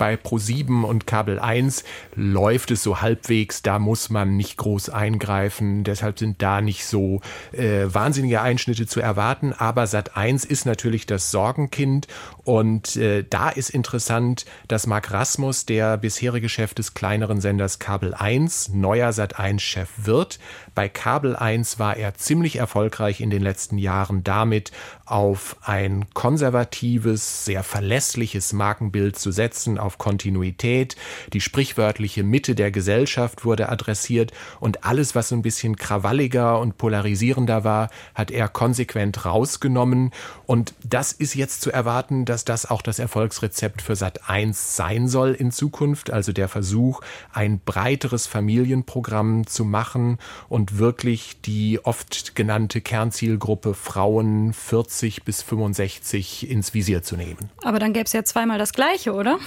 Bei 0.00 0.14
Pro7 0.14 0.82
und 0.82 1.06
Kabel 1.06 1.38
1 1.38 1.84
läuft 2.14 2.70
es 2.70 2.82
so 2.82 3.02
halbwegs, 3.02 3.60
da 3.60 3.78
muss 3.78 4.08
man 4.08 4.34
nicht 4.34 4.56
groß 4.56 4.88
eingreifen, 4.88 5.84
deshalb 5.84 6.18
sind 6.18 6.40
da 6.40 6.62
nicht 6.62 6.86
so 6.86 7.20
äh, 7.52 7.84
wahnsinnige 7.84 8.40
Einschnitte 8.40 8.86
zu 8.86 9.00
erwarten, 9.00 9.52
aber 9.52 9.86
Sat 9.86 10.16
1 10.16 10.46
ist 10.46 10.64
natürlich 10.64 11.04
das 11.04 11.30
Sorgenkind. 11.30 12.08
Und 12.44 12.96
äh, 12.96 13.24
da 13.28 13.50
ist 13.50 13.68
interessant, 13.68 14.46
dass 14.68 14.86
Marc 14.86 15.12
Rasmus, 15.12 15.66
der 15.66 15.98
bisherige 15.98 16.48
Chef 16.48 16.72
des 16.72 16.94
kleineren 16.94 17.42
Senders 17.42 17.78
Kabel 17.78 18.14
1, 18.14 18.70
neuer 18.70 19.12
Sat 19.12 19.38
1 19.38 19.60
Chef 19.60 19.90
wird. 19.98 20.38
Bei 20.74 20.88
Kabel 20.88 21.36
1 21.36 21.78
war 21.78 21.96
er 21.98 22.14
ziemlich 22.14 22.56
erfolgreich 22.56 23.20
in 23.20 23.28
den 23.28 23.42
letzten 23.42 23.76
Jahren 23.76 24.24
damit, 24.24 24.72
auf 25.04 25.56
ein 25.62 26.06
konservatives, 26.14 27.44
sehr 27.44 27.62
verlässliches 27.62 28.52
Markenbild 28.52 29.18
zu 29.18 29.32
setzen, 29.32 29.78
auf 29.90 29.98
Kontinuität. 29.98 30.94
Die 31.32 31.40
sprichwörtliche 31.40 32.22
Mitte 32.22 32.54
der 32.54 32.70
Gesellschaft 32.70 33.44
wurde 33.44 33.70
adressiert 33.70 34.32
und 34.60 34.84
alles, 34.84 35.16
was 35.16 35.32
ein 35.32 35.42
bisschen 35.42 35.74
krawalliger 35.74 36.60
und 36.60 36.78
polarisierender 36.78 37.64
war, 37.64 37.90
hat 38.14 38.30
er 38.30 38.46
konsequent 38.46 39.24
rausgenommen. 39.24 40.12
Und 40.46 40.74
das 40.84 41.10
ist 41.10 41.34
jetzt 41.34 41.62
zu 41.62 41.72
erwarten, 41.72 42.24
dass 42.24 42.44
das 42.44 42.70
auch 42.70 42.82
das 42.82 43.00
Erfolgsrezept 43.00 43.82
für 43.82 43.96
Sat 43.96 44.28
1 44.30 44.76
sein 44.76 45.08
soll 45.08 45.32
in 45.32 45.50
Zukunft. 45.50 46.12
Also 46.12 46.32
der 46.32 46.46
Versuch, 46.46 47.00
ein 47.32 47.58
breiteres 47.58 48.28
Familienprogramm 48.28 49.48
zu 49.48 49.64
machen 49.64 50.18
und 50.48 50.78
wirklich 50.78 51.40
die 51.40 51.84
oft 51.84 52.36
genannte 52.36 52.80
Kernzielgruppe 52.80 53.74
Frauen 53.74 54.52
40 54.52 55.24
bis 55.24 55.42
65 55.42 56.48
ins 56.48 56.74
Visier 56.74 57.02
zu 57.02 57.16
nehmen. 57.16 57.50
Aber 57.64 57.80
dann 57.80 57.92
gäbe 57.92 58.04
es 58.04 58.12
ja 58.12 58.22
zweimal 58.22 58.58
das 58.58 58.72
Gleiche, 58.72 59.14
oder? 59.14 59.40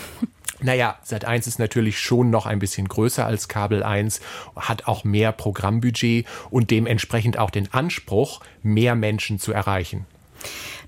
Naja, 0.61 0.97
Sat 1.03 1.25
1 1.25 1.47
ist 1.47 1.59
natürlich 1.59 1.99
schon 1.99 2.29
noch 2.29 2.45
ein 2.45 2.59
bisschen 2.59 2.87
größer 2.87 3.25
als 3.25 3.47
Kabel 3.47 3.83
1, 3.83 4.21
hat 4.55 4.87
auch 4.87 5.03
mehr 5.03 5.31
Programmbudget 5.31 6.25
und 6.51 6.71
dementsprechend 6.71 7.37
auch 7.37 7.49
den 7.49 7.73
Anspruch, 7.73 8.39
mehr 8.61 8.95
Menschen 8.95 9.39
zu 9.39 9.51
erreichen. 9.51 10.05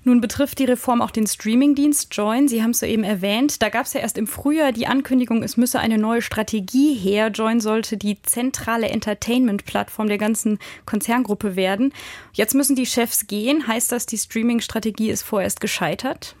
Nun 0.04 0.20
betrifft 0.20 0.60
die 0.60 0.64
Reform 0.64 1.02
auch 1.02 1.10
den 1.10 1.26
Streamingdienst 1.26 2.14
Join. 2.14 2.46
Sie 2.46 2.62
haben 2.62 2.70
es 2.70 2.78
soeben 2.78 3.02
erwähnt. 3.02 3.60
Da 3.60 3.70
gab 3.70 3.86
es 3.86 3.92
ja 3.92 4.00
erst 4.00 4.16
im 4.18 4.28
Frühjahr 4.28 4.70
die 4.70 4.86
Ankündigung, 4.86 5.42
es 5.42 5.56
müsse 5.56 5.80
eine 5.80 5.98
neue 5.98 6.22
Strategie 6.22 6.94
her. 6.94 7.28
Join 7.28 7.60
sollte 7.60 7.96
die 7.96 8.22
zentrale 8.22 8.88
Entertainment-Plattform 8.88 10.06
der 10.06 10.18
ganzen 10.18 10.60
Konzerngruppe 10.84 11.56
werden. 11.56 11.92
Jetzt 12.32 12.54
müssen 12.54 12.76
die 12.76 12.86
Chefs 12.86 13.26
gehen. 13.26 13.66
Heißt 13.66 13.90
das, 13.90 14.06
die 14.06 14.18
Streaming-Strategie 14.18 15.10
ist 15.10 15.24
vorerst 15.24 15.60
gescheitert? 15.60 16.36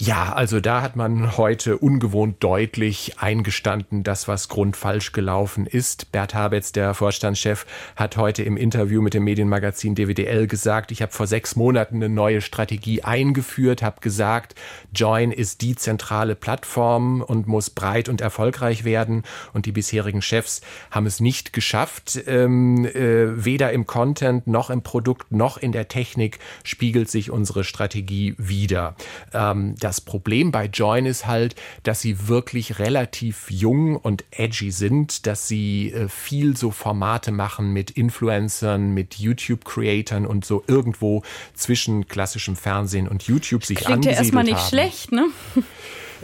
Ja, 0.00 0.32
also 0.32 0.60
da 0.60 0.80
hat 0.80 0.94
man 0.94 1.36
heute 1.36 1.76
ungewohnt 1.76 2.36
deutlich 2.44 3.14
eingestanden, 3.18 4.04
dass 4.04 4.28
was 4.28 4.48
grundfalsch 4.48 5.10
gelaufen 5.10 5.66
ist. 5.66 6.12
Bert 6.12 6.34
Habetz, 6.34 6.70
der 6.70 6.94
Vorstandschef, 6.94 7.66
hat 7.96 8.16
heute 8.16 8.44
im 8.44 8.56
Interview 8.56 9.02
mit 9.02 9.14
dem 9.14 9.24
Medienmagazin 9.24 9.96
DWDL 9.96 10.46
gesagt, 10.46 10.92
ich 10.92 11.02
habe 11.02 11.10
vor 11.10 11.26
sechs 11.26 11.56
Monaten 11.56 11.96
eine 11.96 12.08
neue 12.08 12.42
Strategie 12.42 13.02
eingeführt, 13.02 13.82
habe 13.82 14.00
gesagt, 14.00 14.54
Join 14.94 15.32
ist 15.32 15.62
die 15.62 15.74
zentrale 15.74 16.36
Plattform 16.36 17.20
und 17.20 17.48
muss 17.48 17.68
breit 17.68 18.08
und 18.08 18.20
erfolgreich 18.20 18.84
werden. 18.84 19.24
Und 19.52 19.66
die 19.66 19.72
bisherigen 19.72 20.22
Chefs 20.22 20.60
haben 20.92 21.06
es 21.06 21.18
nicht 21.18 21.52
geschafft. 21.52 22.20
Ähm, 22.28 22.84
äh, 22.84 23.44
weder 23.44 23.72
im 23.72 23.84
Content 23.84 24.46
noch 24.46 24.70
im 24.70 24.82
Produkt 24.82 25.32
noch 25.32 25.56
in 25.56 25.72
der 25.72 25.88
Technik 25.88 26.38
spiegelt 26.62 27.10
sich 27.10 27.32
unsere 27.32 27.64
Strategie 27.64 28.36
wieder. 28.38 28.94
Ähm, 29.34 29.74
das 29.88 30.02
Problem 30.02 30.52
bei 30.52 30.66
Join 30.66 31.06
ist 31.06 31.26
halt, 31.26 31.54
dass 31.82 32.02
sie 32.02 32.28
wirklich 32.28 32.78
relativ 32.78 33.50
jung 33.50 33.96
und 33.96 34.22
edgy 34.30 34.70
sind, 34.70 35.26
dass 35.26 35.48
sie 35.48 35.92
äh, 35.92 36.08
viel 36.08 36.58
so 36.58 36.70
Formate 36.70 37.32
machen 37.32 37.72
mit 37.72 37.90
Influencern, 37.92 38.90
mit 38.92 39.14
YouTube-Creatern 39.14 40.26
und 40.26 40.44
so 40.44 40.62
irgendwo 40.66 41.22
zwischen 41.54 42.06
klassischem 42.06 42.54
Fernsehen 42.54 43.08
und 43.08 43.22
YouTube 43.22 43.64
sich 43.64 43.78
Klingt 43.78 44.06
angesiedelt 44.06 44.16
ja 44.16 44.22
erstmal 44.24 44.44
nicht 44.44 44.56
haben. 44.58 44.68
schlecht, 44.68 45.10
ne? 45.12 45.24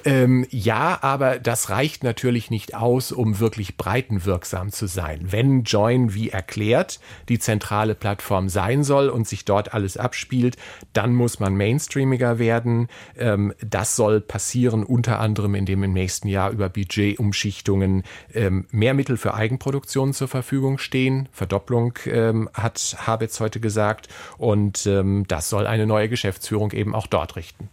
Ähm, 0.05 0.47
ja, 0.51 0.99
aber 1.01 1.39
das 1.39 1.71
reicht 1.71 2.05
natürlich 2.05 2.51
nicht 2.51 2.75
aus, 2.75 3.11
um 3.11 3.41
wirklich 3.41 3.77
breitenwirksam 3.77 4.71
zu 4.71 4.87
sein. 4.87 5.21
Wenn 5.31 5.63
Join, 5.63 6.13
wie 6.13 6.29
erklärt, 6.29 7.01
die 7.29 7.39
zentrale 7.39 7.95
Plattform 7.95 8.49
sein 8.51 8.85
soll 8.85 9.09
und 9.09 9.27
sich 9.27 9.47
dort 9.47 9.73
alles 9.73 9.97
abspielt, 9.97 10.57
dann 10.93 11.15
muss 11.15 11.41
man 11.41 11.57
mainstreamiger 11.57 12.39
werden. 12.39 12.89
Ähm, 13.17 13.55
das 13.67 13.97
soll 13.97 14.21
passieren 14.21 14.85
unter 14.85 15.21
anderem, 15.21 15.55
indem 15.55 15.83
im 15.83 15.93
nächsten 15.95 16.29
Jahr 16.29 16.51
über 16.51 16.69
Budgetumschichtungen 16.69 18.03
ähm, 18.35 18.67
mehr 18.71 18.93
Mittel 18.93 19.17
für 19.17 19.35
Eigenproduktionen 19.35 20.13
zur 20.13 20.29
Verfügung 20.29 20.77
stehen. 20.77 21.29
Verdopplung 21.33 21.99
ähm, 22.07 22.51
hat 22.53 22.97
Habitz 23.07 23.41
heute 23.41 23.59
gesagt 23.59 24.09
und 24.37 24.87
ähm, 24.87 25.25
das 25.29 25.49
soll 25.49 25.67
eine 25.67 25.87
neue 25.87 26.11
Geschäftsführung 26.11 26.73
eben 26.73 26.95
auch 26.95 27.07
dort 27.07 27.37
richten. 27.37 27.71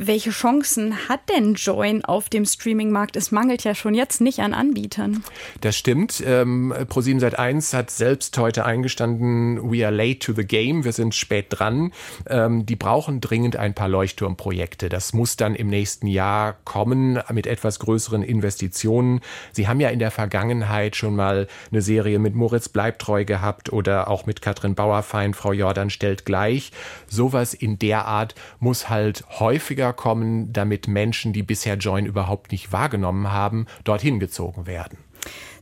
Welche 0.00 0.30
Chancen 0.30 1.08
hat 1.08 1.28
denn 1.28 1.54
Join 1.54 2.04
auf 2.04 2.28
dem 2.28 2.44
Streaming-Markt? 2.44 3.16
Es 3.16 3.32
mangelt 3.32 3.64
ja 3.64 3.74
schon 3.74 3.94
jetzt 3.94 4.20
nicht 4.20 4.38
an 4.38 4.54
Anbietern. 4.54 5.24
Das 5.60 5.76
stimmt. 5.76 6.22
Ähm, 6.24 6.72
Pro7 6.72 7.18
Sat1 7.18 7.76
hat 7.76 7.90
selbst 7.90 8.38
heute 8.38 8.64
eingestanden, 8.64 9.72
we 9.72 9.84
are 9.84 9.92
late 9.92 10.20
to 10.20 10.32
the 10.32 10.44
game, 10.44 10.84
wir 10.84 10.92
sind 10.92 11.16
spät 11.16 11.46
dran. 11.50 11.92
Ähm, 12.28 12.64
die 12.64 12.76
brauchen 12.76 13.20
dringend 13.20 13.56
ein 13.56 13.74
paar 13.74 13.88
Leuchtturmprojekte. 13.88 14.88
Das 14.88 15.14
muss 15.14 15.36
dann 15.36 15.56
im 15.56 15.66
nächsten 15.66 16.06
Jahr 16.06 16.58
kommen 16.62 17.18
mit 17.32 17.48
etwas 17.48 17.80
größeren 17.80 18.22
Investitionen. 18.22 19.20
Sie 19.50 19.66
haben 19.66 19.80
ja 19.80 19.88
in 19.88 19.98
der 19.98 20.12
Vergangenheit 20.12 20.94
schon 20.94 21.16
mal 21.16 21.48
eine 21.72 21.82
Serie 21.82 22.20
mit 22.20 22.36
Moritz 22.36 22.68
Bleibtreu 22.68 23.24
gehabt 23.24 23.72
oder 23.72 24.06
auch 24.06 24.26
mit 24.26 24.42
Katrin 24.42 24.76
Bauerfein, 24.76 25.34
Frau 25.34 25.52
Jordan 25.52 25.90
stellt 25.90 26.24
gleich. 26.24 26.70
Sowas 27.08 27.52
in 27.52 27.80
der 27.80 28.04
Art 28.04 28.36
muss 28.60 28.88
halt 28.88 29.24
häufiger 29.40 29.87
kommen, 29.92 30.52
damit 30.52 30.88
Menschen, 30.88 31.32
die 31.32 31.42
bisher 31.42 31.76
Join 31.76 32.06
überhaupt 32.06 32.52
nicht 32.52 32.72
wahrgenommen 32.72 33.32
haben, 33.32 33.66
dorthin 33.84 34.20
gezogen 34.20 34.66
werden. 34.66 34.98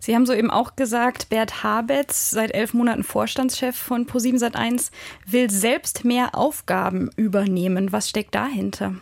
Sie 0.07 0.15
haben 0.15 0.25
soeben 0.25 0.53
auch 0.53 0.77
gesagt, 0.77 1.31
Bert 1.31 1.65
Habetz, 1.65 2.31
seit 2.31 2.55
elf 2.55 2.75
Monaten 2.75 3.03
Vorstandschef 3.03 3.75
von 3.75 4.07
Pro7 4.07 4.39
Sat1, 4.39 4.93
will 5.27 5.51
selbst 5.51 6.05
mehr 6.05 6.37
Aufgaben 6.37 7.11
übernehmen. 7.17 7.91
Was 7.91 8.09
steckt 8.09 8.37
dahinter? 8.37 8.95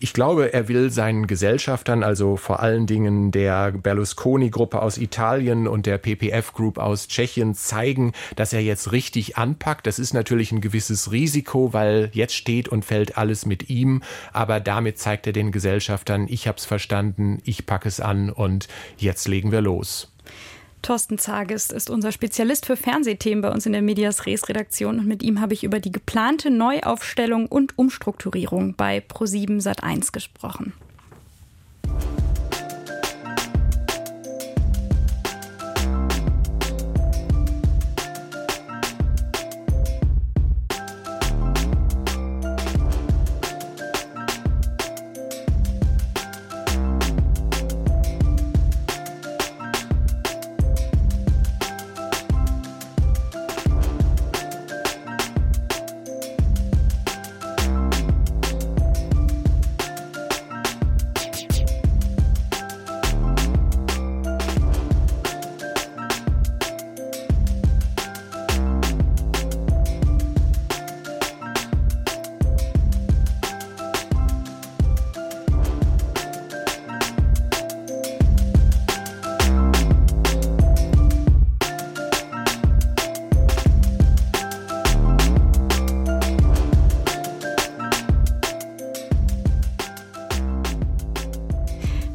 Ich 0.00 0.12
glaube, 0.12 0.52
er 0.52 0.66
will 0.66 0.90
seinen 0.90 1.28
Gesellschaftern, 1.28 2.02
also 2.02 2.36
vor 2.36 2.58
allen 2.58 2.88
Dingen 2.88 3.30
der 3.30 3.70
Berlusconi-Gruppe 3.70 4.82
aus 4.82 4.98
Italien 4.98 5.68
und 5.68 5.86
der 5.86 5.98
PPF 5.98 6.52
Group 6.52 6.78
aus 6.78 7.06
Tschechien, 7.06 7.54
zeigen, 7.54 8.10
dass 8.34 8.52
er 8.52 8.60
jetzt 8.60 8.90
richtig 8.90 9.38
anpackt. 9.38 9.86
Das 9.86 10.00
ist 10.00 10.14
natürlich 10.14 10.50
ein 10.50 10.60
gewisses 10.60 11.12
Risiko, 11.12 11.72
weil 11.72 12.10
jetzt 12.12 12.34
steht 12.34 12.68
und 12.68 12.84
fällt 12.84 13.16
alles 13.16 13.46
mit 13.46 13.70
ihm. 13.70 14.02
Aber 14.32 14.58
damit 14.58 14.98
zeigt 14.98 15.28
er 15.28 15.32
den 15.32 15.52
Gesellschaftern, 15.52 16.26
ich 16.28 16.48
habe 16.48 16.58
es 16.58 16.64
verstanden, 16.64 17.38
ich 17.44 17.66
packe 17.66 17.86
es 17.86 18.00
an 18.00 18.30
und 18.30 18.66
jetzt 18.96 19.28
legen 19.28 19.52
wir 19.52 19.60
los. 19.60 20.10
Thorsten 20.82 21.18
Zagist 21.18 21.72
ist 21.72 21.90
unser 21.90 22.10
Spezialist 22.10 22.66
für 22.66 22.76
Fernsehthemen 22.76 23.42
bei 23.42 23.50
uns 23.50 23.66
in 23.66 23.72
der 23.72 23.82
Medias 23.82 24.24
Res 24.26 24.48
Redaktion 24.48 24.98
und 24.98 25.06
mit 25.06 25.22
ihm 25.22 25.40
habe 25.40 25.52
ich 25.52 25.62
über 25.62 25.78
die 25.78 25.92
geplante 25.92 26.50
Neuaufstellung 26.50 27.46
und 27.46 27.78
Umstrukturierung 27.78 28.74
bei 28.74 29.02
Pro7 29.06 29.62
Sat1 29.62 30.12
gesprochen. 30.12 30.72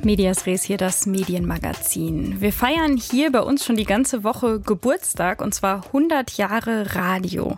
Medias 0.05 0.45
Res 0.45 0.63
hier 0.63 0.77
das 0.77 1.07
Medienmagazin. 1.07 2.39
Wir 2.39 2.53
feiern 2.53 2.95
hier 2.95 3.31
bei 3.31 3.41
uns 3.41 3.65
schon 3.65 3.75
die 3.75 3.85
ganze 3.85 4.23
Woche 4.23 4.59
Geburtstag 4.59 5.41
und 5.41 5.55
zwar 5.55 5.87
100 5.87 6.37
Jahre 6.37 6.95
Radio. 6.95 7.57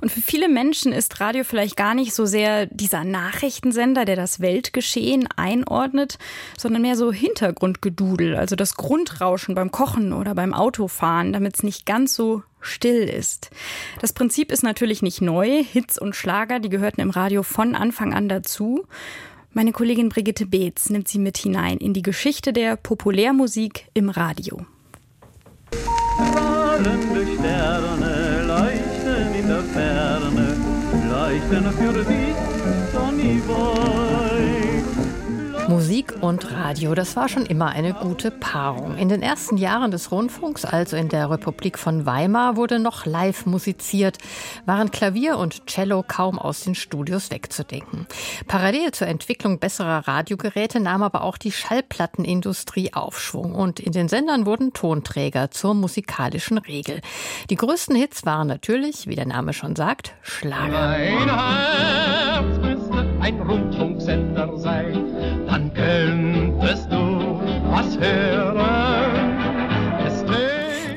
Und 0.00 0.10
für 0.10 0.22
viele 0.22 0.48
Menschen 0.48 0.92
ist 0.92 1.20
Radio 1.20 1.44
vielleicht 1.44 1.76
gar 1.76 1.94
nicht 1.94 2.14
so 2.14 2.24
sehr 2.24 2.64
dieser 2.64 3.04
Nachrichtensender, 3.04 4.06
der 4.06 4.16
das 4.16 4.40
Weltgeschehen 4.40 5.28
einordnet, 5.36 6.18
sondern 6.56 6.80
mehr 6.80 6.96
so 6.96 7.12
Hintergrundgedudel, 7.12 8.36
also 8.36 8.56
das 8.56 8.76
Grundrauschen 8.76 9.54
beim 9.54 9.70
Kochen 9.70 10.14
oder 10.14 10.34
beim 10.34 10.54
Autofahren, 10.54 11.34
damit 11.34 11.56
es 11.56 11.62
nicht 11.62 11.84
ganz 11.84 12.14
so 12.14 12.42
still 12.62 13.08
ist. 13.08 13.50
Das 14.00 14.14
Prinzip 14.14 14.50
ist 14.50 14.62
natürlich 14.62 15.02
nicht 15.02 15.20
neu. 15.20 15.62
Hits 15.62 15.98
und 15.98 16.16
Schlager, 16.16 16.58
die 16.58 16.70
gehörten 16.70 17.02
im 17.02 17.10
Radio 17.10 17.42
von 17.42 17.74
Anfang 17.74 18.14
an 18.14 18.28
dazu. 18.28 18.86
Meine 19.54 19.72
Kollegin 19.72 20.08
Brigitte 20.08 20.46
Beetz 20.46 20.88
nimmt 20.88 21.08
sie 21.08 21.18
mit 21.18 21.36
hinein 21.36 21.76
in 21.76 21.92
die 21.92 22.00
Geschichte 22.00 22.54
der 22.54 22.76
Populärmusik 22.76 23.86
im 23.92 24.08
Radio. 24.08 24.64
Strahlende 25.74 27.26
Sterne 27.38 28.44
leuchten 28.46 29.34
in 29.38 29.46
der 29.46 29.62
Ferne, 29.62 30.56
leuchten 31.10 31.72
für 31.72 32.04
dich, 32.04 32.34
Sonny 32.94 33.42
Boy. 33.46 34.21
Musik 35.68 36.14
und 36.20 36.50
Radio, 36.52 36.94
das 36.94 37.14
war 37.14 37.28
schon 37.28 37.46
immer 37.46 37.68
eine 37.68 37.94
gute 37.94 38.30
Paarung. 38.30 38.96
In 38.96 39.08
den 39.08 39.22
ersten 39.22 39.56
Jahren 39.56 39.90
des 39.90 40.10
Rundfunks, 40.10 40.64
also 40.64 40.96
in 40.96 41.08
der 41.08 41.30
Republik 41.30 41.78
von 41.78 42.04
Weimar, 42.04 42.56
wurde 42.56 42.78
noch 42.78 43.06
live 43.06 43.46
musiziert, 43.46 44.18
waren 44.66 44.90
Klavier 44.90 45.38
und 45.38 45.66
Cello 45.66 46.04
kaum 46.06 46.38
aus 46.38 46.62
den 46.62 46.74
Studios 46.74 47.30
wegzudenken. 47.30 48.06
Parallel 48.48 48.92
zur 48.92 49.06
Entwicklung 49.06 49.60
besserer 49.60 50.08
Radiogeräte 50.08 50.80
nahm 50.80 51.02
aber 51.02 51.22
auch 51.22 51.38
die 51.38 51.52
Schallplattenindustrie 51.52 52.92
Aufschwung 52.92 53.54
und 53.54 53.78
in 53.80 53.92
den 53.92 54.08
Sendern 54.08 54.46
wurden 54.46 54.72
Tonträger 54.72 55.50
zur 55.50 55.74
musikalischen 55.74 56.58
Regel. 56.58 57.00
Die 57.50 57.56
größten 57.56 57.96
Hits 57.96 58.26
waren 58.26 58.48
natürlich, 58.48 59.06
wie 59.06 59.16
der 59.16 59.26
Name 59.26 59.52
schon 59.52 59.76
sagt, 59.76 60.12
Schlager. 60.22 60.96
Ein 63.22 63.40
Rundfunksender 63.40 64.58
sein 64.58 65.46
dann 65.46 65.72
könntest 65.74 66.90
du 66.90 67.40
was 67.70 67.98
hören. 67.98 69.02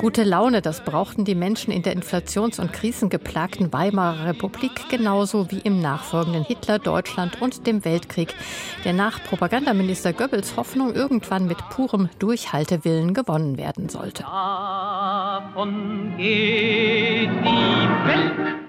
Gute 0.06 0.24
Laune, 0.24 0.62
das 0.62 0.82
brauchten 0.82 1.26
die 1.26 1.34
Menschen 1.34 1.72
in 1.72 1.82
der 1.82 1.96
inflations- 1.96 2.60
und 2.60 2.72
krisengeplagten 2.72 3.74
Weimarer 3.74 4.28
Republik 4.28 4.88
genauso 4.90 5.50
wie 5.50 5.60
im 5.60 5.82
nachfolgenden 5.82 6.44
Hitler-Deutschland 6.44 7.42
und 7.42 7.66
dem 7.66 7.84
Weltkrieg, 7.86 8.36
der 8.84 8.94
nach 8.94 9.24
Propagandaminister 9.24 10.14
Goebbels 10.14 10.58
Hoffnung 10.58 10.94
irgendwann 10.94 11.48
mit 11.48 11.58
purem 11.70 12.10
Durchhaltewillen 12.20 13.16
gewonnen 13.16 13.58
werden 13.58 13.90
sollte. 13.90 14.22
Davon 14.22 16.14
geht 16.18 17.30
die 17.30 18.08
Welt 18.08 18.65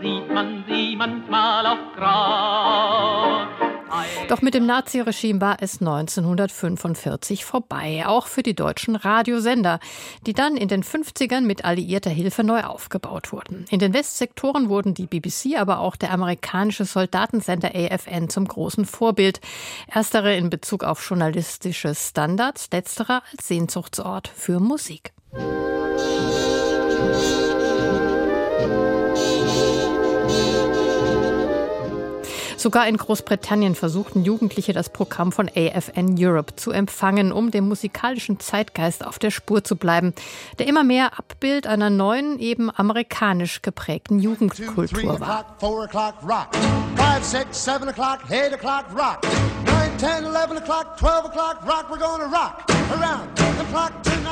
sieht 0.00 0.32
man 0.32 0.64
sie 0.68 0.96
manchmal 0.96 1.66
auf 1.66 1.78
Grau. 1.96 3.46
Doch 4.28 4.42
mit 4.42 4.54
dem 4.54 4.66
Naziregime 4.66 5.40
war 5.40 5.56
es 5.60 5.80
1945 5.80 7.44
vorbei, 7.44 8.04
auch 8.06 8.26
für 8.26 8.42
die 8.42 8.54
deutschen 8.54 8.94
Radiosender, 8.94 9.80
die 10.26 10.34
dann 10.34 10.56
in 10.56 10.68
den 10.68 10.84
50ern 10.84 11.40
mit 11.42 11.64
alliierter 11.64 12.10
Hilfe 12.10 12.44
neu 12.44 12.62
aufgebaut 12.62 13.32
wurden. 13.32 13.64
In 13.70 13.78
den 13.78 13.94
Westsektoren 13.94 14.68
wurden 14.68 14.92
die 14.92 15.06
BBC, 15.06 15.58
aber 15.58 15.78
auch 15.78 15.96
der 15.96 16.12
amerikanische 16.12 16.84
Soldatensender 16.84 17.72
AFN 17.74 18.28
zum 18.28 18.46
großen 18.46 18.84
Vorbild. 18.84 19.40
Erstere 19.92 20.36
in 20.36 20.50
Bezug 20.50 20.84
auf 20.84 21.06
journalistische 21.08 21.94
Standards, 21.94 22.68
letzterer 22.70 23.22
als 23.32 23.48
Sehnsuchtsort 23.48 24.28
für 24.28 24.60
Musik. 24.60 25.12
Sogar 32.58 32.88
in 32.88 32.96
Großbritannien 32.96 33.76
versuchten 33.76 34.24
Jugendliche 34.24 34.72
das 34.72 34.88
Programm 34.88 35.30
von 35.30 35.48
AFN 35.48 36.16
Europe 36.18 36.56
zu 36.56 36.72
empfangen, 36.72 37.30
um 37.30 37.52
dem 37.52 37.68
musikalischen 37.68 38.40
Zeitgeist 38.40 39.06
auf 39.06 39.20
der 39.20 39.30
Spur 39.30 39.62
zu 39.62 39.76
bleiben, 39.76 40.12
der 40.58 40.66
immer 40.66 40.82
mehr 40.82 41.16
Abbild 41.16 41.68
einer 41.68 41.88
neuen, 41.88 42.40
eben 42.40 42.68
amerikanisch 42.74 43.62
geprägten 43.62 44.18
Jugendkultur 44.18 45.20
war. 45.20 45.56
10, 49.98 50.24
11 50.24 50.50
o'clock, 50.52 50.96
12 50.96 51.24
o'clock, 51.24 51.66
rock, 51.66 51.90
we're 51.90 51.98
gonna 51.98 52.26
rock 52.26 52.64
around 52.92 53.36
the 53.36 53.64
clock. 53.72 54.27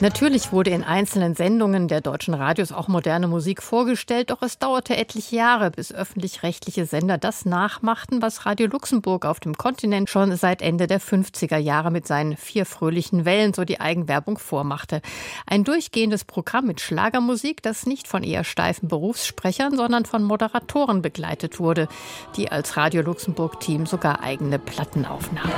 Natürlich 0.00 0.52
wurde 0.52 0.70
in 0.70 0.82
einzelnen 0.82 1.34
Sendungen 1.34 1.88
der 1.88 2.00
deutschen 2.00 2.34
Radios 2.34 2.72
auch 2.72 2.88
moderne 2.88 3.28
Musik 3.28 3.62
vorgestellt, 3.62 4.30
doch 4.30 4.42
es 4.42 4.58
dauerte 4.58 4.96
etliche 4.96 5.36
Jahre, 5.36 5.70
bis 5.70 5.92
öffentlich-rechtliche 5.92 6.86
Sender 6.86 7.18
das 7.18 7.44
nachmachten, 7.44 8.22
was 8.22 8.46
Radio 8.46 8.66
Luxemburg 8.66 9.24
auf 9.24 9.40
dem 9.40 9.56
Kontinent 9.56 10.10
schon 10.10 10.34
seit 10.36 10.62
Ende 10.62 10.86
der 10.86 11.00
50er 11.00 11.58
Jahre 11.58 11.90
mit 11.90 12.06
seinen 12.06 12.36
vier 12.36 12.66
fröhlichen 12.66 13.24
Wellen 13.24 13.54
so 13.54 13.64
die 13.64 13.80
Eigenwerbung 13.80 14.38
vormachte. 14.38 15.02
Ein 15.46 15.64
durchgehendes 15.64 16.24
Programm 16.24 16.66
mit 16.66 16.80
Schlagermusik, 16.80 17.62
das 17.62 17.86
nicht 17.86 18.08
von 18.08 18.22
eher 18.22 18.44
steifen 18.44 18.88
Berufssprechern, 18.88 19.76
sondern 19.76 20.04
von 20.04 20.22
Moderatoren 20.22 21.02
begleitet 21.02 21.58
wurde, 21.58 21.88
die 22.36 22.50
als 22.50 22.76
Radio 22.76 23.02
Luxemburg-Team 23.02 23.86
sogar 23.86 24.22
eigene 24.22 24.58
Platten 24.58 24.90
Plattenaufnahmen. 24.90 25.52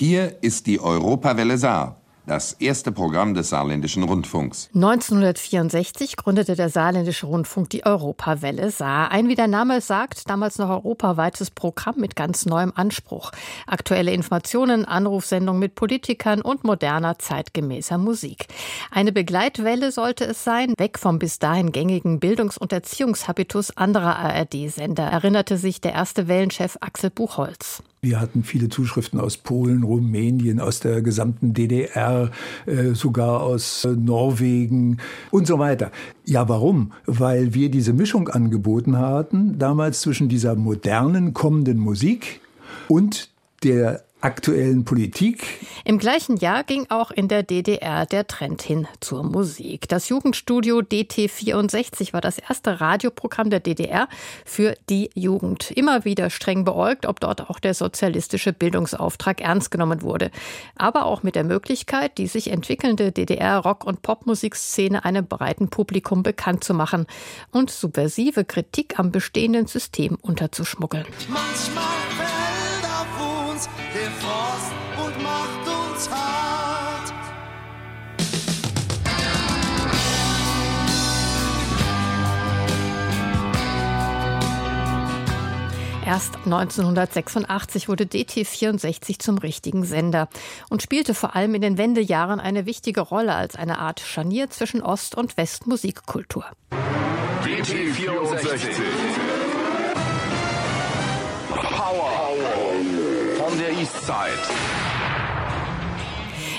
Hier 0.00 0.38
ist 0.40 0.66
die 0.66 0.80
Europawelle 0.80 1.58
Saar 1.58 2.00
das 2.26 2.54
erste 2.54 2.90
Programm 2.90 3.34
des 3.34 3.50
Saarländischen 3.50 4.02
Rundfunks. 4.02 4.70
1964 4.74 6.16
gründete 6.16 6.56
der 6.56 6.70
Saarländische 6.70 7.26
Rundfunk 7.26 7.68
die 7.68 7.84
Europawelle 7.84 8.70
Saar. 8.70 9.10
Ein, 9.10 9.28
wie 9.28 9.34
der 9.34 9.46
Name 9.46 9.76
es 9.76 9.88
sagt, 9.88 10.30
damals 10.30 10.56
noch 10.56 10.70
europaweites 10.70 11.50
Programm 11.50 11.96
mit 11.98 12.16
ganz 12.16 12.46
neuem 12.46 12.72
Anspruch. 12.74 13.30
Aktuelle 13.66 14.12
Informationen, 14.12 14.86
Anrufsendungen 14.86 15.60
mit 15.60 15.74
Politikern 15.74 16.40
und 16.40 16.64
moderner, 16.64 17.18
zeitgemäßer 17.18 17.98
Musik. 17.98 18.46
Eine 18.90 19.12
Begleitwelle 19.12 19.92
sollte 19.92 20.24
es 20.24 20.42
sein, 20.42 20.72
weg 20.78 20.98
vom 20.98 21.18
bis 21.18 21.40
dahin 21.40 21.72
gängigen 21.72 22.20
Bildungs- 22.20 22.56
und 22.56 22.72
Erziehungshabitus 22.72 23.76
anderer 23.76 24.18
ARD-Sender, 24.18 25.04
erinnerte 25.04 25.58
sich 25.58 25.82
der 25.82 25.92
erste 25.92 26.26
Wellenchef 26.26 26.78
Axel 26.80 27.10
Buchholz. 27.10 27.82
Wir 28.02 28.18
hatten 28.18 28.44
viele 28.44 28.70
Zuschriften 28.70 29.20
aus 29.20 29.36
Polen, 29.36 29.82
Rumänien, 29.82 30.58
aus 30.58 30.80
der 30.80 31.02
gesamten 31.02 31.52
DDR, 31.52 32.30
äh, 32.64 32.94
sogar 32.94 33.42
aus 33.42 33.84
äh, 33.84 33.88
Norwegen 33.88 34.96
und 35.30 35.46
so 35.46 35.58
weiter. 35.58 35.92
Ja, 36.24 36.48
warum? 36.48 36.92
Weil 37.04 37.52
wir 37.52 37.70
diese 37.70 37.92
Mischung 37.92 38.28
angeboten 38.28 38.96
hatten, 38.96 39.58
damals 39.58 40.00
zwischen 40.00 40.30
dieser 40.30 40.54
modernen, 40.54 41.34
kommenden 41.34 41.76
Musik 41.76 42.40
und 42.88 43.28
der 43.64 44.02
aktuellen 44.20 44.84
Politik. 44.84 45.66
Im 45.84 45.98
gleichen 45.98 46.36
Jahr 46.36 46.64
ging 46.64 46.86
auch 46.88 47.10
in 47.10 47.28
der 47.28 47.42
DDR 47.42 48.06
der 48.06 48.26
Trend 48.26 48.62
hin 48.62 48.86
zur 49.00 49.22
Musik. 49.22 49.88
Das 49.88 50.08
Jugendstudio 50.08 50.78
DT64 50.78 52.12
war 52.12 52.20
das 52.20 52.38
erste 52.38 52.80
Radioprogramm 52.80 53.50
der 53.50 53.60
DDR 53.60 54.08
für 54.44 54.74
die 54.88 55.10
Jugend. 55.14 55.70
Immer 55.70 56.04
wieder 56.04 56.30
streng 56.30 56.64
beäugt, 56.64 57.06
ob 57.06 57.20
dort 57.20 57.48
auch 57.48 57.58
der 57.58 57.74
sozialistische 57.74 58.52
Bildungsauftrag 58.52 59.40
ernst 59.40 59.70
genommen 59.70 60.02
wurde. 60.02 60.30
Aber 60.76 61.06
auch 61.06 61.22
mit 61.22 61.34
der 61.34 61.44
Möglichkeit, 61.44 62.18
die 62.18 62.26
sich 62.26 62.50
entwickelnde 62.50 63.12
DDR-Rock- 63.12 63.84
und 63.84 64.02
Popmusikszene 64.02 65.04
einem 65.04 65.26
breiten 65.26 65.68
Publikum 65.68 66.22
bekannt 66.22 66.64
zu 66.64 66.74
machen 66.74 67.06
und 67.50 67.70
subversive 67.70 68.44
Kritik 68.44 68.98
am 68.98 69.10
bestehenden 69.10 69.66
System 69.66 70.16
unterzuschmuggeln. 70.20 71.06
Manchmal 71.28 71.89
Erst 86.10 86.38
1986 86.38 87.88
wurde 87.88 88.02
DT64 88.02 89.20
zum 89.20 89.38
richtigen 89.38 89.84
Sender 89.84 90.28
und 90.68 90.82
spielte 90.82 91.14
vor 91.14 91.36
allem 91.36 91.54
in 91.54 91.62
den 91.62 91.78
Wendejahren 91.78 92.40
eine 92.40 92.66
wichtige 92.66 93.00
Rolle 93.00 93.32
als 93.32 93.54
eine 93.54 93.78
Art 93.78 94.00
Scharnier 94.00 94.50
zwischen 94.50 94.82
Ost- 94.82 95.14
und 95.14 95.36
Westmusikkultur. 95.36 96.46
DT64 97.44 98.58
Eastside. 103.80 104.79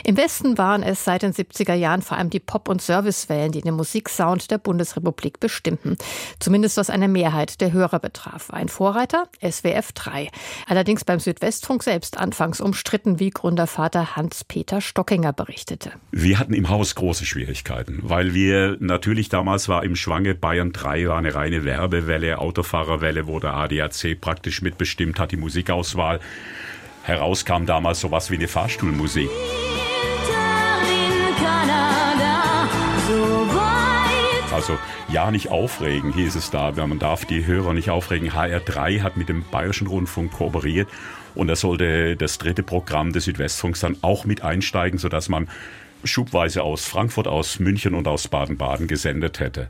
Im 0.03 0.17
Westen 0.17 0.57
waren 0.57 0.83
es 0.83 1.03
seit 1.03 1.21
den 1.21 1.33
70er 1.33 1.73
Jahren 1.73 2.01
vor 2.01 2.17
allem 2.17 2.29
die 2.29 2.39
Pop- 2.39 2.69
und 2.69 2.81
Servicewellen, 2.81 3.51
die 3.51 3.61
den 3.61 3.75
Musiksound 3.75 4.49
der 4.49 4.57
Bundesrepublik 4.57 5.39
bestimmten. 5.39 5.97
Zumindest 6.39 6.77
was 6.77 6.89
eine 6.89 7.07
Mehrheit 7.07 7.61
der 7.61 7.71
Hörer 7.71 7.99
betraf. 7.99 8.49
Ein 8.49 8.69
Vorreiter? 8.69 9.27
SWF 9.41 9.91
3. 9.93 10.29
Allerdings 10.67 11.05
beim 11.05 11.19
Südwestfunk 11.19 11.83
selbst 11.83 12.17
anfangs 12.17 12.61
umstritten, 12.61 13.19
wie 13.19 13.29
Gründervater 13.29 14.15
Hans-Peter 14.15 14.81
Stockinger 14.81 15.33
berichtete. 15.33 15.91
Wir 16.11 16.39
hatten 16.39 16.53
im 16.53 16.69
Haus 16.69 16.95
große 16.95 17.25
Schwierigkeiten, 17.25 17.99
weil 18.03 18.33
wir 18.33 18.77
natürlich 18.79 19.29
damals 19.29 19.69
war 19.69 19.83
im 19.83 19.95
Schwange 19.95 20.35
Bayern 20.35 20.71
3 20.71 21.07
war 21.07 21.17
eine 21.17 21.35
reine 21.35 21.63
Werbewelle, 21.63 22.39
Autofahrerwelle, 22.39 23.27
wo 23.27 23.39
der 23.39 23.53
ADAC 23.53 24.19
praktisch 24.19 24.61
mitbestimmt 24.61 25.19
hat, 25.19 25.31
die 25.31 25.37
Musikauswahl. 25.37 26.19
Herauskam 27.03 27.65
damals 27.65 27.99
sowas 27.99 28.29
wie 28.29 28.35
eine 28.35 28.47
Fahrstuhlmusik. 28.47 29.29
Also 34.61 34.77
ja, 35.11 35.31
nicht 35.31 35.49
aufregen, 35.49 36.13
hieß 36.13 36.35
es 36.35 36.51
da. 36.51 36.71
Man 36.71 36.99
darf 36.99 37.25
die 37.25 37.47
Hörer 37.47 37.73
nicht 37.73 37.89
aufregen. 37.89 38.29
HR3 38.29 39.01
hat 39.01 39.17
mit 39.17 39.27
dem 39.27 39.43
Bayerischen 39.49 39.87
Rundfunk 39.87 40.33
kooperiert 40.33 40.87
und 41.33 41.47
da 41.47 41.55
sollte 41.55 42.15
das 42.15 42.37
dritte 42.37 42.61
Programm 42.61 43.11
des 43.11 43.23
Südwestfunks 43.23 43.79
dann 43.79 43.97
auch 44.03 44.23
mit 44.23 44.43
einsteigen, 44.43 44.99
sodass 44.99 45.29
man 45.29 45.49
schubweise 46.03 46.61
aus 46.61 46.85
Frankfurt, 46.85 47.27
aus 47.27 47.57
München 47.57 47.95
und 47.95 48.07
aus 48.07 48.27
Baden-Baden 48.27 48.85
gesendet 48.85 49.39
hätte. 49.39 49.67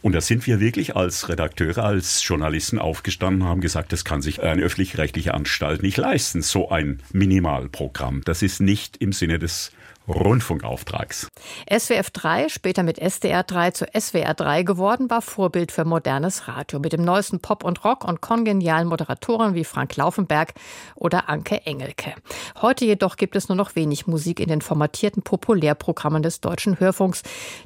Und 0.00 0.14
da 0.14 0.22
sind 0.22 0.46
wir 0.46 0.60
wirklich 0.60 0.96
als 0.96 1.28
Redakteure, 1.28 1.84
als 1.84 2.26
Journalisten 2.26 2.78
aufgestanden 2.78 3.42
und 3.42 3.48
haben 3.48 3.60
gesagt, 3.60 3.92
das 3.92 4.02
kann 4.02 4.22
sich 4.22 4.42
eine 4.42 4.62
öffentlich-rechtliche 4.62 5.34
Anstalt 5.34 5.82
nicht 5.82 5.98
leisten, 5.98 6.40
so 6.40 6.70
ein 6.70 7.00
Minimalprogramm. 7.12 8.22
Das 8.24 8.40
ist 8.40 8.62
nicht 8.62 8.96
im 8.96 9.12
Sinne 9.12 9.38
des 9.38 9.72
Rundfunkauftrags. 10.08 11.28
SWF 11.70 12.10
3, 12.10 12.48
später 12.48 12.82
mit 12.82 12.98
SDR 12.98 13.44
3 13.44 13.70
zu 13.70 13.86
SWR 13.98 14.34
3 14.34 14.64
geworden, 14.64 15.10
war 15.10 15.22
Vorbild 15.22 15.70
für 15.70 15.84
modernes 15.84 16.48
Radio 16.48 16.80
mit 16.80 16.92
dem 16.92 17.04
neuesten 17.04 17.40
Pop 17.40 17.64
und 17.64 17.84
Rock 17.84 18.04
und 18.04 18.20
kongenialen 18.20 18.88
Moderatoren 18.88 19.54
wie 19.54 19.64
Frank 19.64 19.96
Laufenberg 19.96 20.54
oder 20.96 21.28
Anke 21.28 21.64
Engelke. 21.66 22.14
Heute 22.60 22.84
jedoch 22.84 23.16
gibt 23.16 23.36
es 23.36 23.48
nur 23.48 23.56
noch 23.56 23.76
wenig 23.76 24.06
Musik 24.06 24.40
in 24.40 24.48
den 24.48 24.60
formatierten 24.60 25.22
Populärprogrammen 25.22 26.22
des 26.22 26.40
Deutschen 26.40 26.80
Hörfunks, 26.80 27.22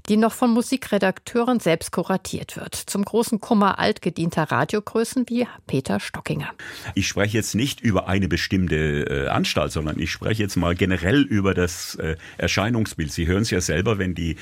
die 0.09 0.17
noch 0.17 0.33
von 0.33 0.51
Musikredakteuren 0.51 1.61
selbst 1.61 1.93
kuratiert 1.93 2.57
wird. 2.57 2.75
Zum 2.75 3.05
großen 3.05 3.41
Kummer 3.41 3.79
altgedienter 3.79 4.45
Radiogrößen 4.45 5.27
wie 5.29 5.47
Peter 5.67 6.01
Stockinger. 6.01 6.51
Ich 6.95 7.09
spreche 7.09 7.37
jetzt 7.39 7.55
nicht 7.55 7.81
über 7.81 8.09
eine 8.09 8.29
bestimmte 8.29 9.27
äh, 9.27 9.29
Anstalt, 9.29 9.73
sondern 9.73 9.99
ich 9.99 10.11
spreche 10.11 10.43
jetzt 10.43 10.57
mal 10.57 10.75
generell 10.75 11.23
über 11.23 11.55
das 11.55 11.95
äh, 11.97 12.17
Erscheinungsbild. 12.39 13.13
Sie 13.13 13.27
hören 13.27 13.43
es 13.43 13.51
ja 13.51 13.61
selber, 13.61 13.99
wenn 13.99 14.15
die 14.15 14.37